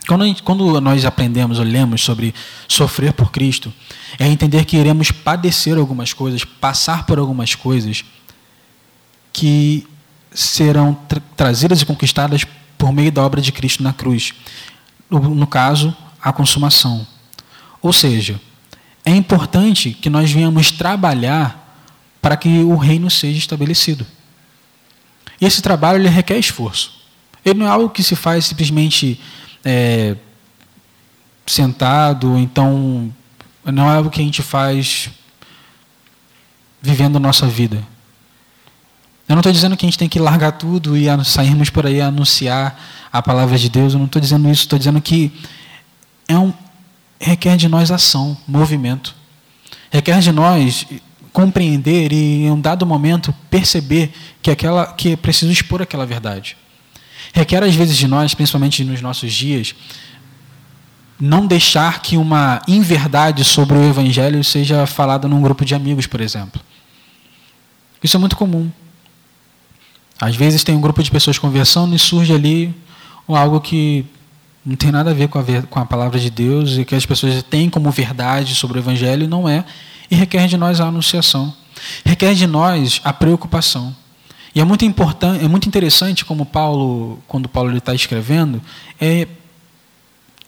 [0.08, 2.34] Quando, quando nós aprendemos ou lemos sobre
[2.66, 3.70] sofrer por Cristo,
[4.18, 8.02] é entender que iremos padecer algumas coisas, passar por algumas coisas
[9.30, 9.86] que
[10.32, 12.46] serão tra trazidas e conquistadas
[12.78, 14.32] por meio da obra de Cristo na cruz.
[15.10, 17.06] No, no caso, a consumação.
[17.82, 18.40] Ou seja,
[19.04, 21.84] é importante que nós venhamos trabalhar
[22.22, 24.06] para que o reino seja estabelecido.
[25.38, 26.98] E esse trabalho ele requer esforço.
[27.44, 29.20] Ele não é algo que se faz simplesmente
[29.64, 30.16] é,
[31.46, 33.12] sentado, então
[33.64, 35.10] não é algo que a gente faz
[36.80, 37.82] vivendo a nossa vida.
[39.28, 42.00] Eu não estou dizendo que a gente tem que largar tudo e sairmos por aí
[42.00, 42.80] a anunciar
[43.12, 43.92] a palavra de Deus.
[43.92, 44.62] Eu não estou dizendo isso.
[44.62, 45.30] Estou dizendo que
[46.26, 46.52] é um,
[47.20, 49.14] requer de nós ação, movimento.
[49.90, 50.86] Requer de nós
[51.30, 56.56] compreender e, em um dado momento, perceber que, aquela, que é preciso expor aquela verdade.
[57.32, 59.74] Requer, às vezes, de nós, principalmente nos nossos dias,
[61.20, 66.20] não deixar que uma inverdade sobre o Evangelho seja falada num grupo de amigos, por
[66.20, 66.60] exemplo.
[68.02, 68.70] Isso é muito comum.
[70.20, 72.74] Às vezes tem um grupo de pessoas conversando e surge ali
[73.26, 74.04] algo que
[74.64, 77.06] não tem nada a ver com a, com a palavra de Deus e que as
[77.06, 79.64] pessoas têm como verdade sobre o Evangelho e não é,
[80.10, 81.54] e requer de nós a anunciação,
[82.04, 83.94] requer de nós a preocupação.
[84.54, 88.62] E é muito importante, é muito interessante como Paulo, quando Paulo está escrevendo,
[89.00, 89.26] é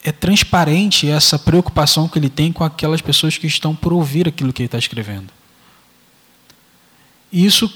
[0.02, 4.52] é transparente essa preocupação que ele tem com aquelas pessoas que estão por ouvir aquilo
[4.52, 5.30] que ele está escrevendo.
[7.30, 7.70] E isso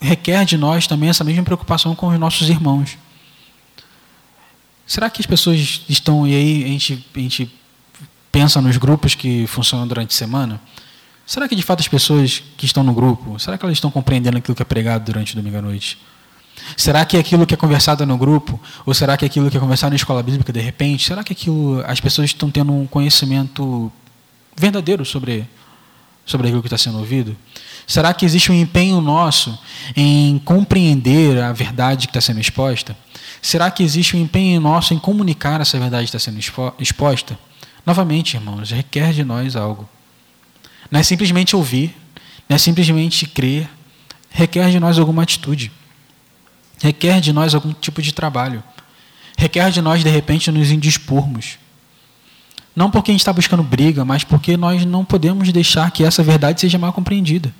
[0.00, 2.98] requer de nós também essa mesma preocupação com os nossos irmãos.
[4.86, 7.50] Será que as pessoas estão, e aí a gente, a gente
[8.30, 10.60] pensa nos grupos que funcionam durante a semana?
[11.26, 14.36] Será que de fato as pessoas que estão no grupo, será que elas estão compreendendo
[14.36, 15.98] aquilo que é pregado durante o domingo à noite?
[16.76, 19.90] Será que aquilo que é conversado no grupo, ou será que aquilo que é conversado
[19.90, 23.90] na escola bíblica de repente, será que aquilo as pessoas estão tendo um conhecimento
[24.56, 25.48] verdadeiro sobre
[26.26, 27.36] sobre aquilo que está sendo ouvido?
[27.86, 29.58] Será que existe um empenho nosso
[29.94, 32.96] em compreender a verdade que está sendo exposta?
[33.42, 36.40] Será que existe um empenho nosso em comunicar essa verdade que está sendo
[36.78, 37.38] exposta?
[37.84, 39.88] Novamente, irmãos, requer de nós algo.
[40.94, 41.92] Não é simplesmente ouvir,
[42.48, 43.68] não é simplesmente crer,
[44.30, 45.72] requer de nós alguma atitude,
[46.80, 48.62] requer de nós algum tipo de trabalho,
[49.36, 51.58] requer de nós, de repente, nos indispormos.
[52.76, 56.22] Não porque a gente está buscando briga, mas porque nós não podemos deixar que essa
[56.22, 57.52] verdade seja mal compreendida.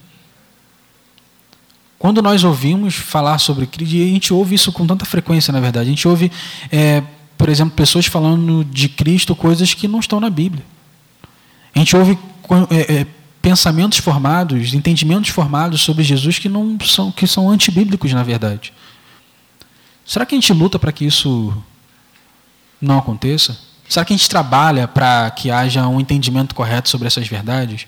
[1.99, 5.59] Quando nós ouvimos falar sobre Cristo, e a gente ouve isso com tanta frequência, na
[5.59, 6.31] verdade, a gente ouve,
[6.71, 7.03] é,
[7.37, 10.65] por exemplo, pessoas falando de Cristo coisas que não estão na Bíblia.
[11.75, 12.17] A gente ouve
[12.71, 13.07] é, é,
[13.45, 18.73] pensamentos formados, entendimentos formados sobre Jesus que não são que são antibíblicos, na verdade.
[20.07, 21.55] Será que a gente luta para que isso
[22.81, 23.59] não aconteça?
[23.87, 27.87] Será que a gente trabalha para que haja um entendimento correto sobre essas verdades?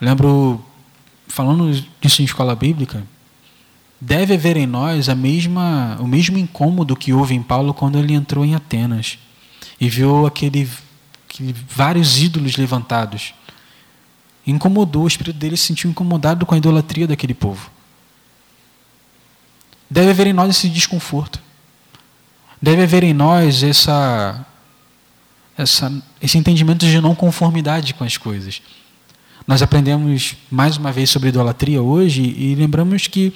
[0.00, 0.64] Lembro,
[1.28, 3.04] falando disso em escola bíblica,
[4.00, 8.14] deve haver em nós a mesma, o mesmo incômodo que houve em Paulo quando ele
[8.14, 9.16] entrou em Atenas
[9.80, 10.68] e viu aquele,
[11.28, 13.32] aquele vários ídolos levantados.
[14.50, 17.70] Incomodou, o espírito dele se sentiu incomodado com a idolatria daquele povo.
[19.88, 21.40] Deve haver em nós esse desconforto.
[22.60, 24.44] Deve haver em nós essa,
[25.56, 28.60] essa, esse entendimento de não conformidade com as coisas.
[29.46, 33.32] Nós aprendemos mais uma vez sobre idolatria hoje e lembramos que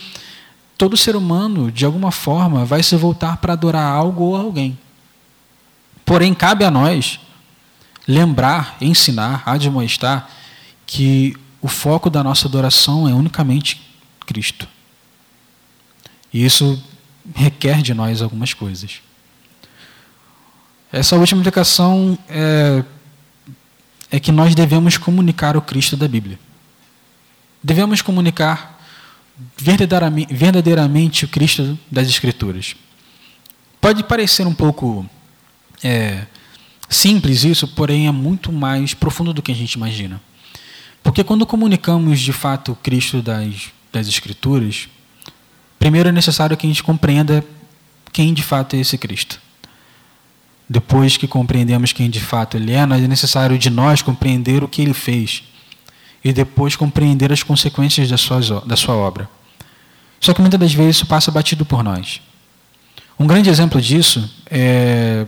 [0.77, 4.79] todo ser humano, de alguma forma, vai se voltar para adorar algo ou alguém.
[6.05, 7.19] Porém, cabe a nós
[8.07, 10.29] lembrar, ensinar, admoestar
[10.87, 13.80] que o foco da nossa adoração é unicamente
[14.26, 14.68] Cristo.
[16.32, 16.82] E isso
[17.35, 19.01] requer de nós algumas coisas.
[20.93, 22.85] Essa última implicação é,
[24.11, 26.39] é que nós devemos comunicar o Cristo da Bíblia.
[27.62, 28.80] Devemos comunicar
[29.57, 32.76] verdadeiramente, verdadeiramente o Cristo das Escrituras.
[33.80, 35.09] Pode parecer um pouco
[35.82, 36.26] é,
[36.89, 40.20] simples isso, porém é muito mais profundo do que a gente imagina.
[41.05, 44.89] Porque quando comunicamos de fato o Cristo das, das Escrituras,
[45.79, 47.45] primeiro é necessário que a gente compreenda
[48.11, 49.39] quem de fato é esse Cristo.
[50.67, 54.81] Depois que compreendemos quem de fato Ele é, é necessário de nós compreender o que
[54.81, 55.45] Ele fez
[56.25, 59.29] e depois compreender as consequências da sua, da sua obra.
[60.19, 62.23] Só que muitas das vezes isso passa batido por nós.
[63.21, 65.27] Um grande exemplo disso é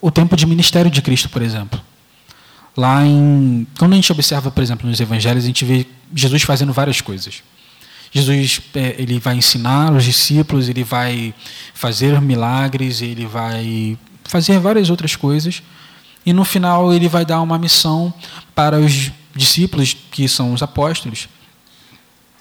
[0.00, 1.80] o tempo de ministério de Cristo, por exemplo.
[2.76, 3.66] Lá em.
[3.78, 7.42] Quando a gente observa, por exemplo, nos evangelhos, a gente vê Jesus fazendo várias coisas.
[8.10, 11.34] Jesus é, ele vai ensinar os discípulos, ele vai
[11.72, 15.62] fazer milagres, ele vai fazer várias outras coisas.
[16.24, 18.14] E no final ele vai dar uma missão
[18.54, 21.28] para os discípulos, que são os apóstolos,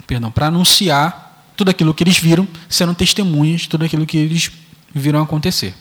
[0.05, 4.51] perdão, para anunciar tudo aquilo que eles viram, sendo testemunhas de tudo aquilo que eles
[4.93, 5.73] viram acontecer.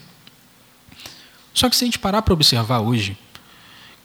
[1.55, 3.17] Só que se a gente parar para observar hoje,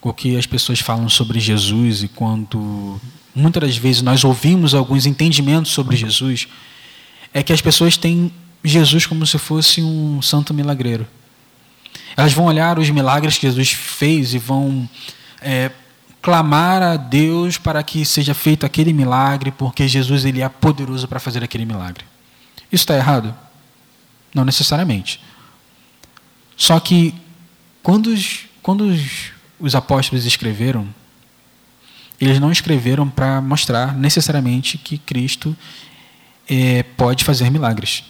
[0.00, 3.00] o que as pessoas falam sobre Jesus e quando
[3.34, 6.48] muitas das vezes nós ouvimos alguns entendimentos sobre Jesus,
[7.32, 8.32] é que as pessoas têm
[8.62, 11.06] Jesus como se fosse um santo milagreiro.
[12.16, 14.88] Elas vão olhar os milagres que Jesus fez e vão
[15.40, 15.70] é,
[16.20, 21.20] clamar a Deus para que seja feito aquele milagre, porque Jesus ele é poderoso para
[21.20, 22.04] fazer aquele milagre.
[22.72, 23.34] Isso está errado?
[24.34, 25.20] Não necessariamente.
[26.56, 27.14] Só que
[27.82, 29.30] quando os, quando os,
[29.60, 30.88] os apóstolos escreveram
[32.20, 35.56] eles não escreveram para mostrar necessariamente que Cristo
[36.48, 38.02] é, pode fazer milagres.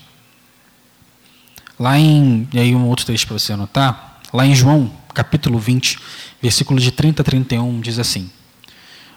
[1.79, 5.99] Lá em, e aí um outro texto para você anotar, lá em João, capítulo 20,
[6.41, 8.31] versículo de 30 a 31, diz assim: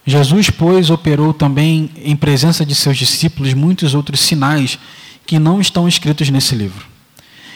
[0.05, 4.77] Jesus, pois, operou também em presença de seus discípulos muitos outros sinais
[5.25, 6.85] que não estão escritos nesse livro.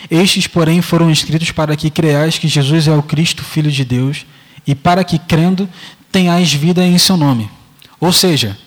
[0.10, 4.26] Estes, porém, foram escritos para que creais que Jesus é o Cristo, Filho de Deus,
[4.66, 5.70] e para que, crendo,
[6.12, 7.50] tenhais vida em seu nome.
[8.00, 8.58] Ou seja,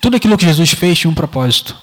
[0.00, 1.76] tudo aquilo que Jesus fez tinha um propósito.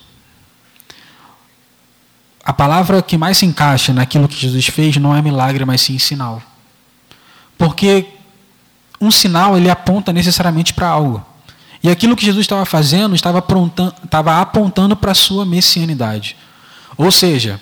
[2.44, 5.98] A palavra que mais se encaixa naquilo que Jesus fez não é milagre, mas sim
[6.00, 6.42] sinal.
[7.58, 8.08] Porque
[9.00, 11.26] um sinal ele aponta necessariamente para algo.
[11.84, 13.44] E aquilo que Jesus estava fazendo estava,
[14.04, 16.36] estava apontando para a sua messianidade.
[16.98, 17.60] Ou seja,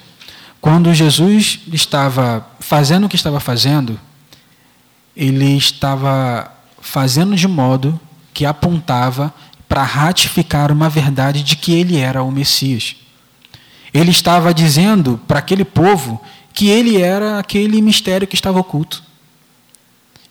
[0.60, 4.00] quando Jesus estava fazendo o que estava fazendo,
[5.20, 6.50] ele estava
[6.80, 8.00] fazendo de modo
[8.34, 9.34] que apontava
[9.68, 12.96] para ratificar uma verdade de que ele era o Messias.
[13.94, 16.22] Ele estava dizendo para aquele povo
[16.54, 19.04] que ele era aquele mistério que estava oculto.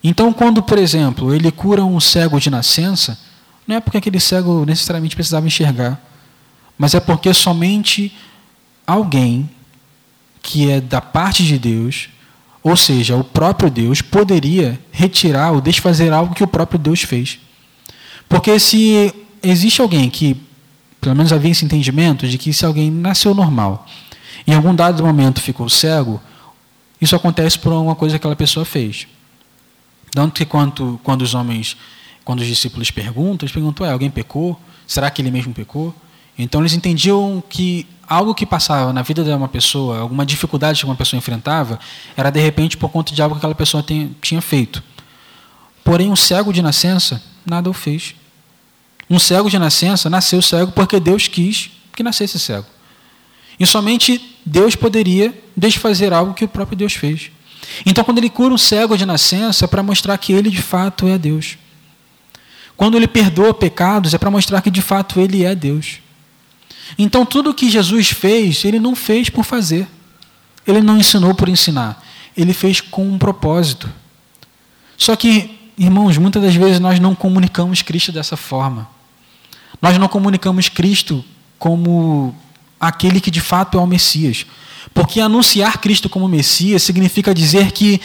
[0.03, 3.19] Então, quando, por exemplo, ele cura um cego de nascença,
[3.67, 6.01] não é porque aquele cego necessariamente precisava enxergar,
[6.79, 8.11] mas é porque somente
[8.87, 9.47] alguém
[10.41, 12.09] que é da parte de Deus,
[12.61, 17.39] ou seja, o próprio Deus, poderia retirar ou desfazer algo que o próprio Deus fez.
[18.27, 20.35] Porque se existe alguém que,
[20.99, 23.85] pelo menos havia esse entendimento de que se alguém nasceu normal,
[24.45, 26.21] em algum dado momento ficou cego,
[27.01, 29.07] isso acontece por alguma coisa que aquela pessoa fez.
[30.11, 31.77] Tanto que quando, quando os homens,
[32.25, 34.59] quando os discípulos perguntam, eles perguntam, é, alguém pecou?
[34.85, 35.95] Será que ele mesmo pecou?
[36.41, 40.85] Então eles entendiam que algo que passava na vida de uma pessoa, alguma dificuldade que
[40.85, 41.77] uma pessoa enfrentava,
[42.15, 43.85] era de repente por conta de algo que aquela pessoa
[44.21, 44.81] tinha feito.
[45.83, 48.15] Porém, um cego de nascença nada o fez.
[49.09, 52.65] Um cego de nascença nasceu cego porque Deus quis que nascesse cego.
[53.59, 57.31] E somente Deus poderia desfazer algo que o próprio Deus fez.
[57.85, 61.05] Então, quando ele cura um cego de nascença, é para mostrar que ele de fato
[61.07, 61.57] é Deus.
[62.77, 65.99] Quando ele perdoa pecados, é para mostrar que de fato ele é Deus.
[66.97, 69.87] Então, tudo que Jesus fez, ele não fez por fazer.
[70.65, 72.03] Ele não ensinou por ensinar.
[72.35, 73.89] Ele fez com um propósito.
[74.97, 78.87] Só que, irmãos, muitas das vezes nós não comunicamos Cristo dessa forma.
[79.81, 81.23] Nós não comunicamos Cristo
[81.57, 82.35] como
[82.79, 84.45] aquele que de fato é o Messias.
[84.93, 87.99] Porque anunciar Cristo como Messias significa dizer que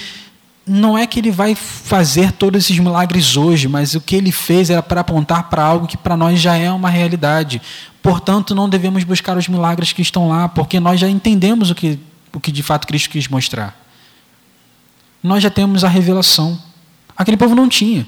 [0.67, 4.71] não é que ele vai fazer todos esses milagres hoje, mas o que ele fez
[4.71, 7.61] era para apontar para algo que para nós já é uma realidade.
[8.05, 11.99] Portanto, não devemos buscar os milagres que estão lá, porque nós já entendemos o que,
[12.35, 13.75] o que de fato Cristo quis mostrar.
[15.23, 16.61] Nós já temos a revelação.
[17.17, 18.07] Aquele povo não tinha.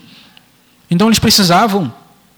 [0.91, 1.91] Então, eles precisavam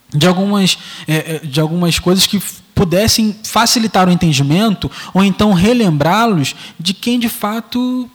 [0.08, 0.78] de algumas,
[1.08, 2.40] é, é de algumas coisas que
[2.76, 8.08] pudessem facilitar o entendimento ou então relembrá-los de quem de fato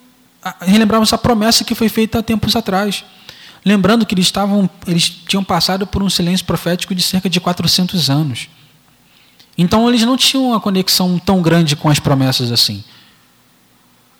[0.61, 3.03] relembravam essa promessa que foi feita há tempos atrás.
[3.65, 8.09] Lembrando que eles estavam, eles tinham passado por um silêncio profético de cerca de 400
[8.09, 8.47] anos.
[9.57, 12.83] Então eles não tinham uma conexão tão grande com as promessas assim.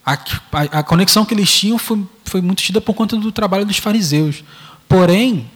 [0.06, 3.66] A, a, a conexão que eles tinham foi, foi muito tida por conta do trabalho
[3.66, 4.44] dos fariseus.
[4.88, 5.50] Porém,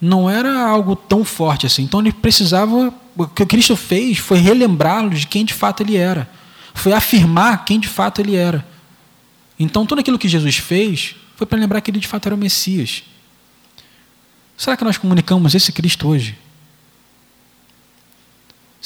[0.00, 1.82] não era algo tão forte assim.
[1.82, 2.92] Então ele precisava.
[3.16, 6.28] O que Cristo fez foi relembrá-los de quem de fato ele era.
[6.74, 8.66] Foi afirmar quem de fato ele era.
[9.58, 12.38] Então tudo aquilo que Jesus fez foi para lembrar que ele de fato era o
[12.38, 13.02] Messias.
[14.56, 16.36] Será que nós comunicamos esse Cristo hoje?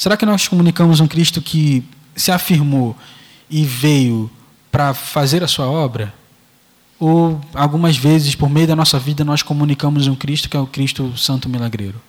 [0.01, 1.83] Será que nós comunicamos um Cristo que
[2.15, 2.97] se afirmou
[3.47, 4.31] e veio
[4.71, 6.11] para fazer a sua obra?
[6.99, 10.67] ou algumas vezes, por meio da nossa vida, nós comunicamos um Cristo que é o
[10.67, 11.99] Cristo Santo Milagreiro?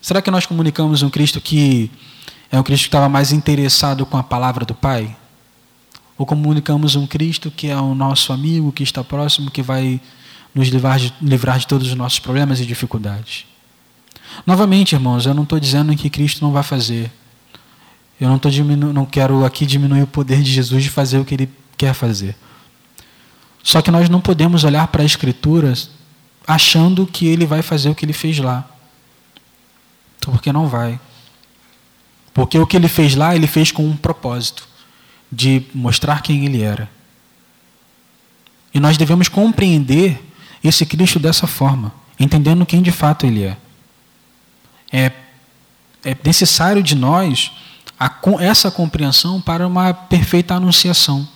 [0.00, 1.90] Será que nós comunicamos um Cristo que
[2.50, 5.16] é um Cristo que estava mais interessado com a palavra do Pai?
[6.16, 10.00] Ou comunicamos um Cristo que é o nosso amigo, que está próximo, que vai
[10.54, 13.46] nos livrar de, livrar de todos os nossos problemas e dificuldades?
[14.46, 17.10] Novamente, irmãos, eu não estou dizendo que Cristo não vai fazer.
[18.20, 21.24] Eu não, tô diminu não quero aqui diminuir o poder de Jesus de fazer o
[21.24, 22.36] que ele quer fazer.
[23.62, 25.72] Só que nós não podemos olhar para a Escritura
[26.46, 28.68] achando que ele vai fazer o que ele fez lá.
[30.20, 31.00] Porque não vai.
[32.34, 34.68] Porque o que ele fez lá, ele fez com um propósito
[35.30, 36.90] de mostrar quem ele era.
[38.72, 40.22] E nós devemos compreender
[40.62, 43.56] esse Cristo dessa forma, entendendo quem de fato ele é.
[44.92, 45.12] É,
[46.04, 47.52] é necessário de nós
[47.98, 48.10] a,
[48.40, 51.28] essa compreensão para uma perfeita anunciação.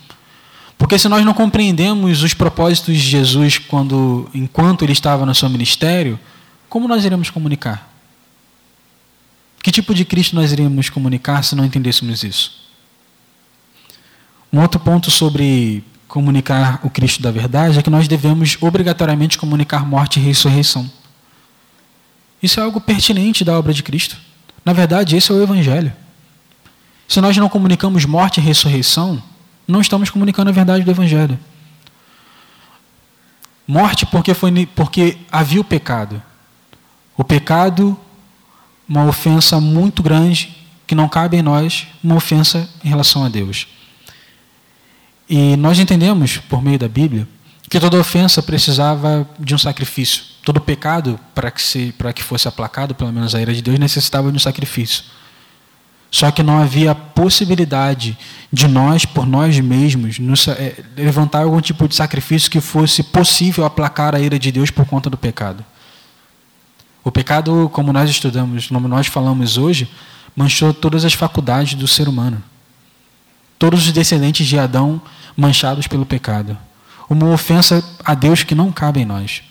[0.79, 5.49] Porque se nós não compreendemos os propósitos de Jesus quando, enquanto ele estava no seu
[5.49, 6.19] ministério,
[6.69, 7.91] como nós iremos comunicar?
[9.63, 12.65] Que tipo de Cristo nós iríamos comunicar se não entendêssemos isso?
[14.53, 19.87] Um outro ponto sobre comunicar o Cristo da verdade é que nós devemos obrigatoriamente comunicar
[19.87, 20.91] morte e ressurreição.
[22.45, 24.19] Isso é algo pertinente da obra de Cristo.
[24.67, 25.91] Na verdade, esse é o Evangelho.
[27.09, 29.23] Se nós não comunicamos morte e ressurreição,
[29.67, 31.39] não estamos comunicando a verdade do Evangelho.
[33.67, 36.23] Morte porque, foi, porque havia o pecado.
[37.17, 37.99] O pecado,
[38.87, 40.55] uma ofensa muito grande,
[40.87, 43.67] que não cabe em nós, uma ofensa em relação a Deus.
[45.31, 47.27] E nós entendemos, por meio da Bíblia,
[47.71, 50.34] que toda ofensa precisava de um sacrifício.
[50.45, 53.79] Todo pecado, para que, se, para que fosse aplacado, pelo menos a ira de Deus,
[53.79, 55.05] necessitava de um sacrifício.
[56.11, 58.17] Só que não havia possibilidade
[58.53, 63.65] de nós, por nós mesmos, nos, é, levantar algum tipo de sacrifício que fosse possível
[63.65, 65.65] aplacar a ira de Deus por conta do pecado.
[67.03, 69.91] O pecado, como nós estudamos, como nós falamos hoje,
[70.37, 72.43] manchou todas as faculdades do ser humano.
[73.59, 75.01] Todos os descendentes de Adão
[75.37, 76.57] manchados pelo pecado.
[77.09, 79.43] uma ofensa a Deus que não cabe em nós.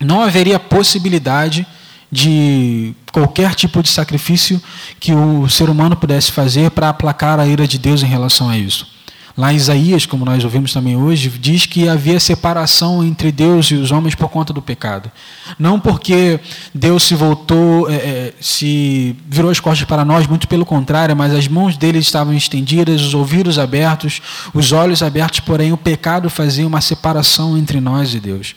[0.00, 1.66] Não haveria possibilidade
[2.10, 4.62] de qualquer tipo de sacrifício
[5.00, 8.56] que o ser humano pudesse fazer para aplacar a ira de Deus em relação a
[8.56, 8.94] isso.
[9.36, 13.74] Lá em Isaías, como nós ouvimos também hoje, diz que havia separação entre Deus e
[13.74, 15.10] os homens por conta do pecado.
[15.58, 16.38] Não porque
[16.72, 21.34] Deus se voltou, é, é, se virou as costas para nós, muito pelo contrário, mas
[21.34, 24.22] as mãos dele estavam estendidas, os ouvidos abertos,
[24.54, 28.54] os olhos abertos, porém o pecado fazia uma separação entre nós e Deus.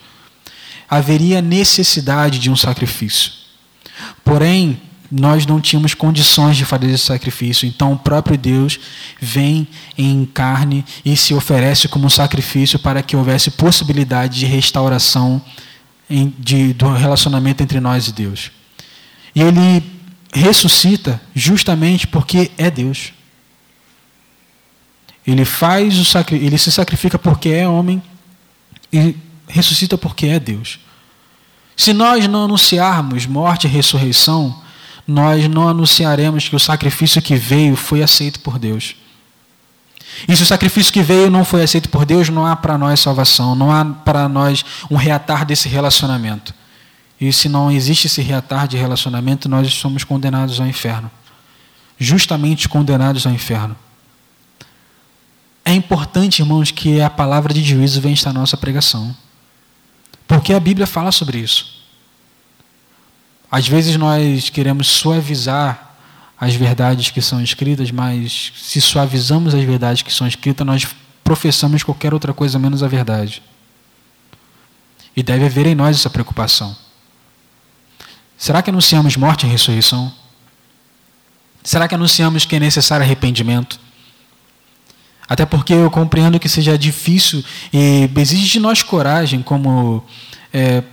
[0.89, 3.31] Haveria necessidade de um sacrifício.
[4.23, 4.79] Porém,
[5.11, 7.67] nós não tínhamos condições de fazer esse sacrifício.
[7.67, 8.79] Então o próprio Deus
[9.19, 9.67] vem
[9.97, 15.41] em carne e se oferece como sacrifício para que houvesse possibilidade de restauração
[16.09, 18.51] em, de, do relacionamento entre nós e Deus.
[19.33, 19.83] E ele
[20.33, 23.13] ressuscita justamente porque é Deus.
[25.25, 28.01] Ele faz o sacri ele se sacrifica porque é homem
[28.91, 29.15] e
[29.47, 30.79] ressuscita porque é Deus.
[31.75, 34.61] Se nós não anunciarmos morte e ressurreição,
[35.07, 38.95] nós não anunciaremos que o sacrifício que veio foi aceito por Deus.
[40.27, 42.99] E se o sacrifício que veio não foi aceito por Deus, não há para nós
[42.99, 46.53] salvação, não há para nós um reatar desse relacionamento.
[47.19, 51.09] E se não existe esse reatar de relacionamento, nós somos condenados ao inferno.
[51.99, 53.75] Justamente condenados ao inferno.
[55.63, 59.15] É importante, irmãos, que a palavra de juízo venha estar na nossa pregação.
[60.27, 61.77] Porque a Bíblia fala sobre isso.
[63.49, 65.95] Às vezes nós queremos suavizar
[66.39, 70.87] as verdades que são escritas, mas se suavizamos as verdades que são escritas, nós
[71.23, 73.41] professamos qualquer outra coisa menos a verdade.
[75.15, 76.77] E deve haver em nós essa preocupação.
[78.37, 80.13] Será que anunciamos morte e ressurreição?
[81.63, 83.79] Será que anunciamos que é necessário arrependimento?
[85.27, 90.03] Até porque eu compreendo que seja difícil e exige de nós coragem, como
[90.53, 90.83] é,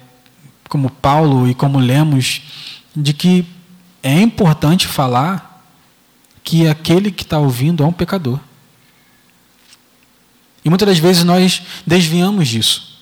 [0.69, 2.43] como Paulo e como lemos,
[2.97, 3.47] de que
[4.03, 5.65] é importante falar
[6.43, 8.41] que aquele que está ouvindo é um pecador.
[10.65, 12.95] E muitas das vezes nós desviamos disso.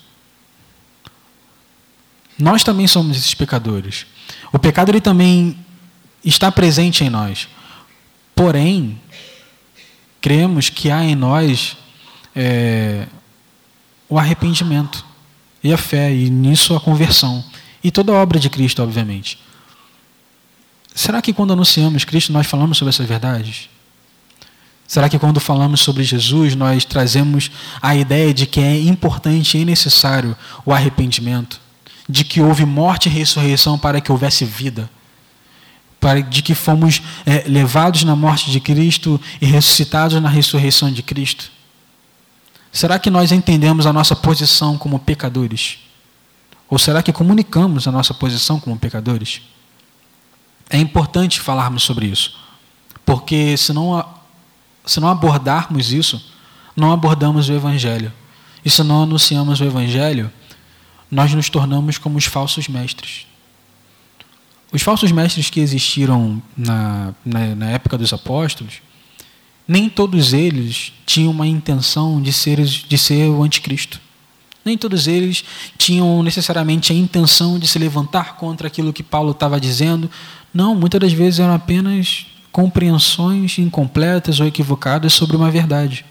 [2.38, 4.06] Nós também somos esses pecadores.
[4.52, 5.56] O pecado ele também
[6.24, 7.48] está presente em nós.
[8.34, 9.00] Porém,
[10.22, 11.76] cremos que há em nós
[12.34, 13.06] é,
[14.08, 15.04] o arrependimento
[15.62, 17.44] e a fé, e nisso a conversão.
[17.84, 19.38] E toda a obra de Cristo, obviamente.
[20.94, 23.68] Será que quando anunciamos Cristo nós falamos sobre essas verdades?
[24.86, 27.50] Será que quando falamos sobre Jesus nós trazemos
[27.80, 31.60] a ideia de que é importante e necessário o arrependimento?
[32.08, 34.88] De que houve morte e ressurreição para que houvesse vida?
[36.28, 41.50] De que fomos é, levados na morte de Cristo e ressuscitados na ressurreição de Cristo?
[42.72, 45.78] Será que nós entendemos a nossa posição como pecadores?
[46.68, 49.42] Ou será que comunicamos a nossa posição como pecadores?
[50.70, 52.34] É importante falarmos sobre isso,
[53.04, 54.02] porque se não,
[54.86, 56.32] se não abordarmos isso,
[56.74, 58.10] não abordamos o Evangelho.
[58.64, 60.32] E se não anunciamos o Evangelho,
[61.10, 63.26] nós nos tornamos como os falsos mestres.
[64.72, 68.80] Os falsos mestres que existiram na, na, na época dos apóstolos,
[69.68, 74.00] nem todos eles tinham uma intenção de ser, de ser o anticristo.
[74.64, 75.44] Nem todos eles
[75.76, 80.10] tinham necessariamente a intenção de se levantar contra aquilo que Paulo estava dizendo.
[80.54, 86.04] Não, muitas das vezes eram apenas compreensões incompletas ou equivocadas sobre uma verdade.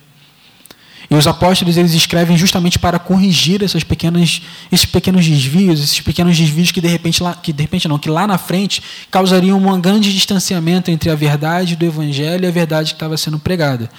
[1.12, 4.42] E os apóstolos eles escrevem justamente para corrigir essas pequenas,
[4.72, 8.10] esses pequenos desvios, esses pequenos desvios que de repente lá, que de repente não, que
[8.10, 8.82] lá na frente
[9.12, 13.38] causariam um grande distanciamento entre a verdade do evangelho e a verdade que estava sendo
[13.38, 13.92] pregada.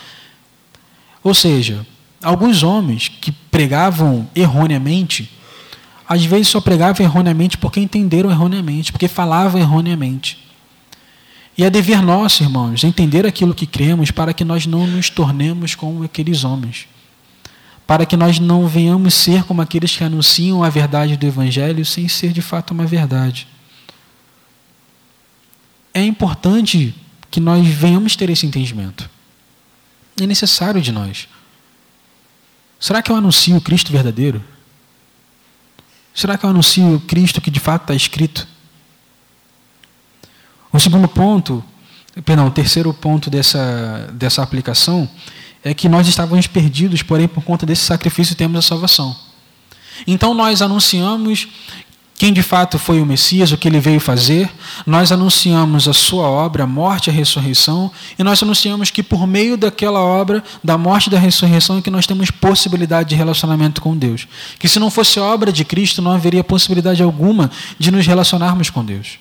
[1.22, 1.86] Ou seja,
[2.22, 5.30] alguns homens que pregavam erroneamente,
[6.08, 10.38] às vezes só pregavam erroneamente porque entenderam erroneamente, porque falavam erroneamente.
[11.58, 15.74] E é dever nosso, irmãos, entender aquilo que cremos para que nós não nos tornemos
[15.74, 16.86] como aqueles homens.
[17.93, 22.09] Para que nós não venhamos ser como aqueles que anunciam a verdade do Evangelho sem
[22.09, 23.47] ser de fato uma verdade.
[25.93, 26.95] É importante
[27.30, 29.11] que nós venhamos ter esse entendimento.
[30.18, 31.28] É necessário de nós.
[32.80, 34.43] Será que eu anuncio o Cristo verdadeiro?
[36.14, 38.49] Será que eu anuncio o Cristo que de fato está escrito?
[40.72, 41.62] O segundo ponto,
[42.24, 45.07] perdão, o terceiro ponto dessa, dessa aplicação
[45.64, 49.16] é que nós estávamos perdidos, porém, por conta desse sacrifício, temos a salvação.
[50.06, 51.48] Então, nós anunciamos
[52.22, 54.48] quem de fato foi o Messias, o que ele veio fazer,
[54.86, 59.26] nós anunciamos a sua obra, a morte e a ressurreição, e nós anunciamos que por
[59.26, 63.82] meio daquela obra, da morte e da ressurreição, é que nós temos possibilidade de relacionamento
[63.82, 64.28] com Deus.
[64.60, 68.70] Que se não fosse a obra de Cristo, não haveria possibilidade alguma de nos relacionarmos
[68.70, 69.18] com Deus.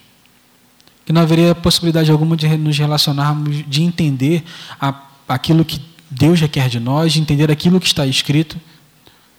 [1.03, 4.43] Que não haveria possibilidade alguma de nos relacionarmos, de entender
[4.79, 4.93] a,
[5.27, 5.81] aquilo que
[6.11, 8.59] Deus requer de nós, de entender aquilo que está escrito,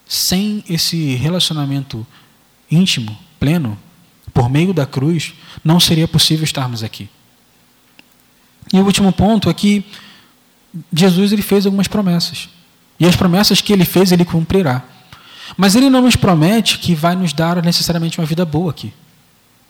[0.09, 2.07] sem esse relacionamento
[2.71, 3.79] íntimo, pleno,
[4.33, 7.09] por meio da cruz, não seria possível estarmos aqui.
[8.73, 9.85] E o último ponto é que
[10.93, 12.49] Jesus ele fez algumas promessas.
[12.99, 14.83] E as promessas que ele fez, ele cumprirá.
[15.57, 18.93] Mas ele não nos promete que vai nos dar necessariamente uma vida boa aqui.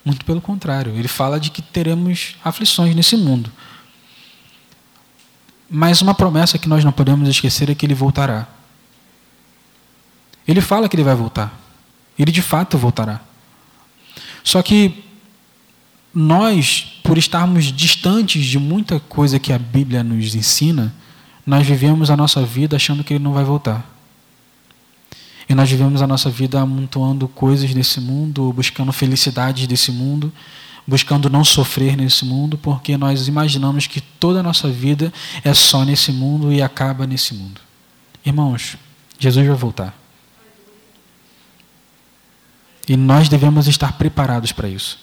[0.04, 3.50] Muito pelo contrário, ele fala de que teremos aflições nesse mundo.
[5.74, 8.46] Mas uma promessa que nós não podemos esquecer é que ele voltará.
[10.46, 11.58] Ele fala que ele vai voltar.
[12.18, 13.22] Ele de fato voltará.
[14.44, 15.02] Só que
[16.14, 20.94] nós, por estarmos distantes de muita coisa que a Bíblia nos ensina,
[21.46, 23.82] nós vivemos a nossa vida achando que ele não vai voltar.
[25.48, 30.30] E nós vivemos a nossa vida amontoando coisas desse mundo, buscando felicidades desse mundo,
[30.86, 35.12] buscando não sofrer nesse mundo, porque nós imaginamos que toda a nossa vida
[35.44, 37.60] é só nesse mundo e acaba nesse mundo.
[38.24, 38.76] Irmãos,
[39.18, 39.96] Jesus vai voltar.
[42.88, 44.98] E nós devemos estar preparados para isso.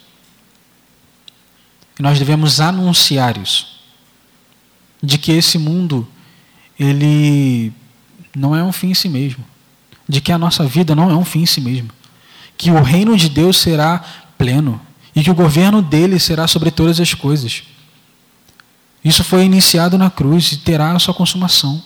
[1.97, 3.79] E nós devemos anunciar isso.
[5.01, 6.07] De que esse mundo,
[6.77, 7.71] ele
[8.35, 9.45] não é um fim em si mesmo.
[10.07, 11.89] De que a nossa vida não é um fim em si mesmo.
[12.57, 13.99] Que o reino de Deus será
[14.37, 14.81] pleno.
[15.15, 17.63] E que o governo dele será sobre todas as coisas.
[19.03, 21.81] Isso foi iniciado na cruz e terá a sua consumação.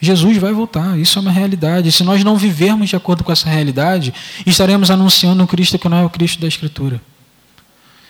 [0.00, 1.90] Jesus vai voltar, isso é uma realidade.
[1.90, 4.12] Se nós não vivermos de acordo com essa realidade,
[4.44, 7.00] estaremos anunciando um Cristo que não é o Cristo da Escritura.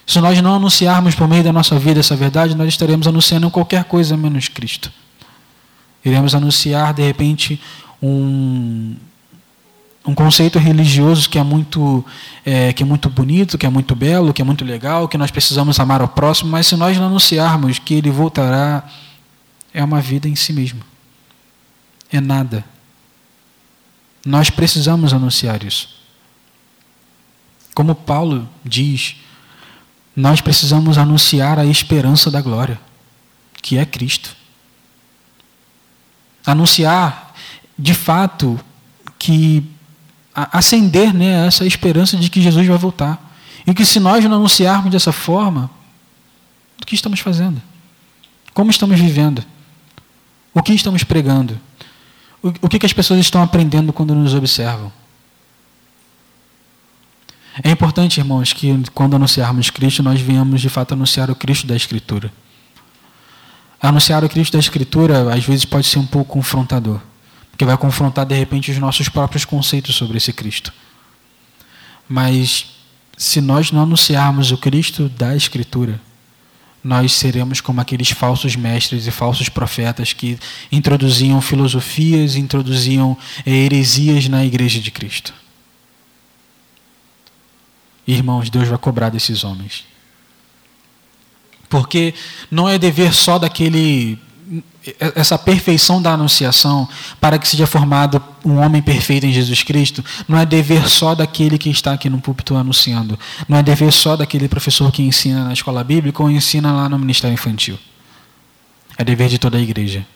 [0.07, 3.85] Se nós não anunciarmos por meio da nossa vida essa verdade, nós estaremos anunciando qualquer
[3.85, 4.91] coisa menos Cristo.
[6.05, 7.61] Iremos anunciar, de repente,
[8.01, 8.95] um,
[10.07, 12.05] um conceito religioso que é muito
[12.45, 15.31] é, que é muito bonito, que é muito belo, que é muito legal, que nós
[15.31, 18.85] precisamos amar ao próximo, mas se nós não anunciarmos que ele voltará,
[19.75, 20.81] é uma vida em si mesmo
[22.11, 22.65] é nada.
[24.25, 25.89] Nós precisamos anunciar isso.
[27.75, 29.17] Como Paulo diz,
[30.15, 32.81] nós precisamos anunciar a esperança da glória,
[33.63, 34.35] que é Cristo.
[36.45, 37.35] Anunciar,
[37.79, 38.59] de fato,
[39.19, 39.65] que
[40.37, 43.35] acender né, essa esperança de que Jesus vai voltar.
[43.67, 45.71] E que se nós não anunciarmos dessa forma,
[46.81, 47.61] o que estamos fazendo?
[48.55, 49.45] Como estamos vivendo?
[50.55, 51.59] O que estamos pregando?
[52.63, 54.93] o que, que as pessoas estão aprendendo quando nos observam?
[57.63, 61.75] É importante, irmãos, que quando anunciarmos Cristo, nós venhamos de fato anunciar o Cristo da
[61.75, 62.31] Escritura.
[63.81, 67.01] Anunciar o Cristo da Escritura, às vezes, pode ser um pouco confrontador,
[67.57, 70.71] porque vai confrontar, de repente, os nossos próprios conceitos sobre esse Cristo.
[72.07, 72.67] Mas,
[73.17, 75.99] se nós não anunciarmos o Cristo da Escritura,
[76.85, 80.39] nós seremos como aqueles falsos mestres e falsos profetas que
[80.71, 85.33] introduziam filosofias, introduziam heresias na igreja de Cristo.
[88.07, 89.87] Irmãos, Deus vai cobrar desses homens.
[91.71, 92.13] Porque
[92.51, 94.19] não é dever só daquele
[95.15, 96.89] essa perfeição da anunciação
[97.21, 101.59] para que seja formado um homem perfeito em Jesus Cristo não é dever só daquele
[101.59, 103.19] que está aqui no púlpito anunciando,
[103.49, 106.99] não é dever só daquele professor que ensina na escola bíblica ou ensina lá no
[106.99, 107.79] ministério infantil.
[108.97, 110.07] É dever de toda a igreja.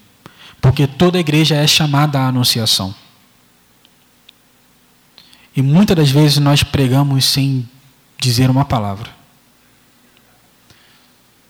[0.61, 2.95] Porque toda a igreja é chamada à anunciação.
[5.57, 7.68] E muitas das vezes nós pregamos sem
[8.18, 9.11] dizer uma palavra.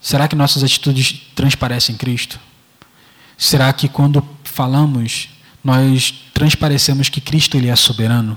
[0.01, 2.41] Será que nossas atitudes transparecem Cristo?
[3.41, 5.31] Será que quando falamos,
[5.65, 8.37] nós transparecemos que Cristo ele é soberano?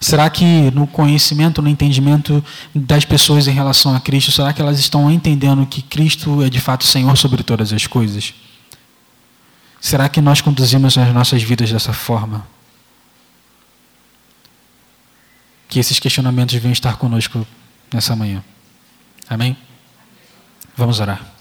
[0.00, 4.80] Será que no conhecimento, no entendimento das pessoas em relação a Cristo, será que elas
[4.80, 8.34] estão entendendo que Cristo é de fato Senhor sobre todas as coisas?
[9.80, 12.44] Será que nós conduzimos as nossas vidas dessa forma?
[15.68, 17.46] Que esses questionamentos venham estar conosco
[17.94, 18.42] nessa manhã.
[19.28, 19.56] Amém?
[20.76, 21.37] Vamos orar.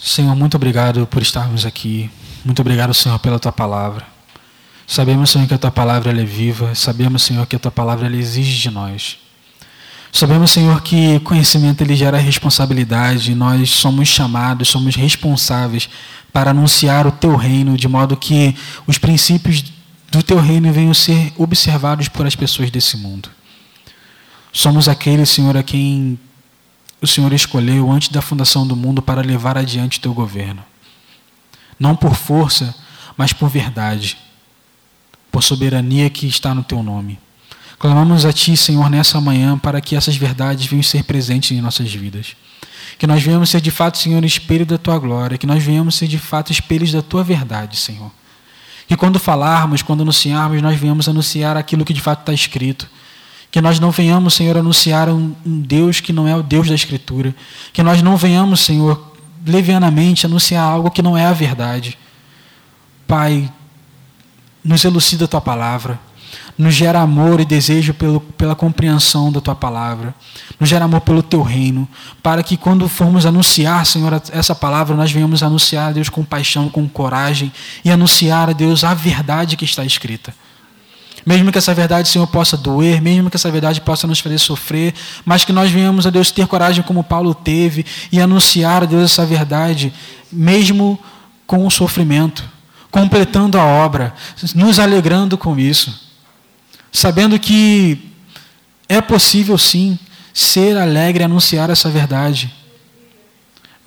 [0.00, 2.08] Senhor, muito obrigado por estarmos aqui.
[2.44, 4.06] Muito obrigado, Senhor, pela tua palavra.
[4.86, 6.72] Sabemos, Senhor, que a tua palavra é viva.
[6.74, 9.18] Sabemos, Senhor, que a tua palavra exige de nós.
[10.12, 13.34] Sabemos, Senhor, que conhecimento ele gera responsabilidade.
[13.34, 15.90] Nós somos chamados, somos responsáveis
[16.32, 18.54] para anunciar o teu reino, de modo que
[18.86, 19.64] os princípios
[20.12, 23.28] do teu reino venham ser observados por as pessoas desse mundo.
[24.52, 26.18] Somos aqueles, Senhor, a quem
[27.00, 30.64] o Senhor escolheu antes da fundação do mundo para levar adiante o teu governo.
[31.78, 32.74] Não por força,
[33.16, 34.18] mas por verdade,
[35.30, 37.18] por soberania que está no teu nome.
[37.78, 41.92] Clamamos a Ti, Senhor, nessa manhã, para que essas verdades venham ser presentes em nossas
[41.92, 42.34] vidas.
[42.98, 46.08] Que nós venhamos ser de fato, Senhor, espelho da Tua glória, que nós venhamos ser
[46.08, 48.10] de fato espelhos da Tua verdade, Senhor.
[48.88, 52.88] Que quando falarmos, quando anunciarmos, nós venhamos anunciar aquilo que de fato está escrito.
[53.50, 56.74] Que nós não venhamos, Senhor, anunciar um, um Deus que não é o Deus da
[56.74, 57.34] Escritura.
[57.72, 59.12] Que nós não venhamos, Senhor,
[59.46, 61.98] levianamente anunciar algo que não é a verdade.
[63.06, 63.50] Pai,
[64.62, 65.98] nos elucida a tua palavra
[66.58, 70.12] nos gera amor e desejo pelo, pela compreensão da tua palavra,
[70.58, 71.88] nos gera amor pelo teu reino,
[72.20, 76.68] para que quando formos anunciar, Senhor, essa palavra, nós venhamos anunciar a Deus com paixão,
[76.68, 77.52] com coragem
[77.84, 80.34] e anunciar a Deus a verdade que está escrita.
[81.26, 84.94] Mesmo que essa verdade, Senhor, possa doer, mesmo que essa verdade possa nos fazer sofrer,
[85.24, 89.12] mas que nós venhamos a Deus ter coragem como Paulo teve e anunciar a Deus
[89.12, 89.92] essa verdade,
[90.30, 90.98] mesmo
[91.46, 92.44] com o sofrimento,
[92.90, 94.14] completando a obra,
[94.54, 96.08] nos alegrando com isso
[96.92, 98.12] sabendo que
[98.88, 99.98] é possível sim
[100.32, 102.52] ser alegre e anunciar essa verdade.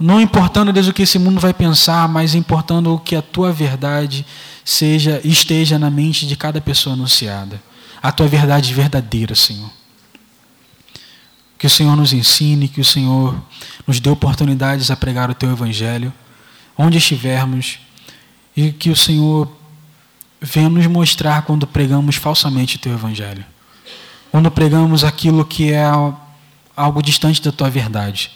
[0.02, 3.54] Não importando Deus o que esse mundo vai pensar, mas importando o que a tua
[3.54, 4.26] verdade
[4.66, 7.62] seja esteja na mente de cada pessoa anunciada.
[8.02, 9.70] A tua verdade verdadeira, Senhor.
[11.56, 13.40] Que o Senhor nos ensine, que o Senhor
[13.86, 16.12] nos dê oportunidades a pregar o teu evangelho
[16.76, 17.78] onde estivermos
[18.58, 19.48] e que o Senhor
[20.42, 23.46] venha nos mostrar quando pregamos falsamente o teu evangelho.
[24.32, 25.86] Quando pregamos aquilo que é
[26.76, 28.32] algo distante da tua verdade.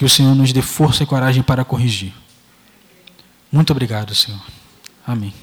[0.00, 2.14] Que o Senhor nos dê força e coragem para corrigir.
[3.52, 4.40] Muito obrigado, Senhor.
[5.06, 5.34] Amém.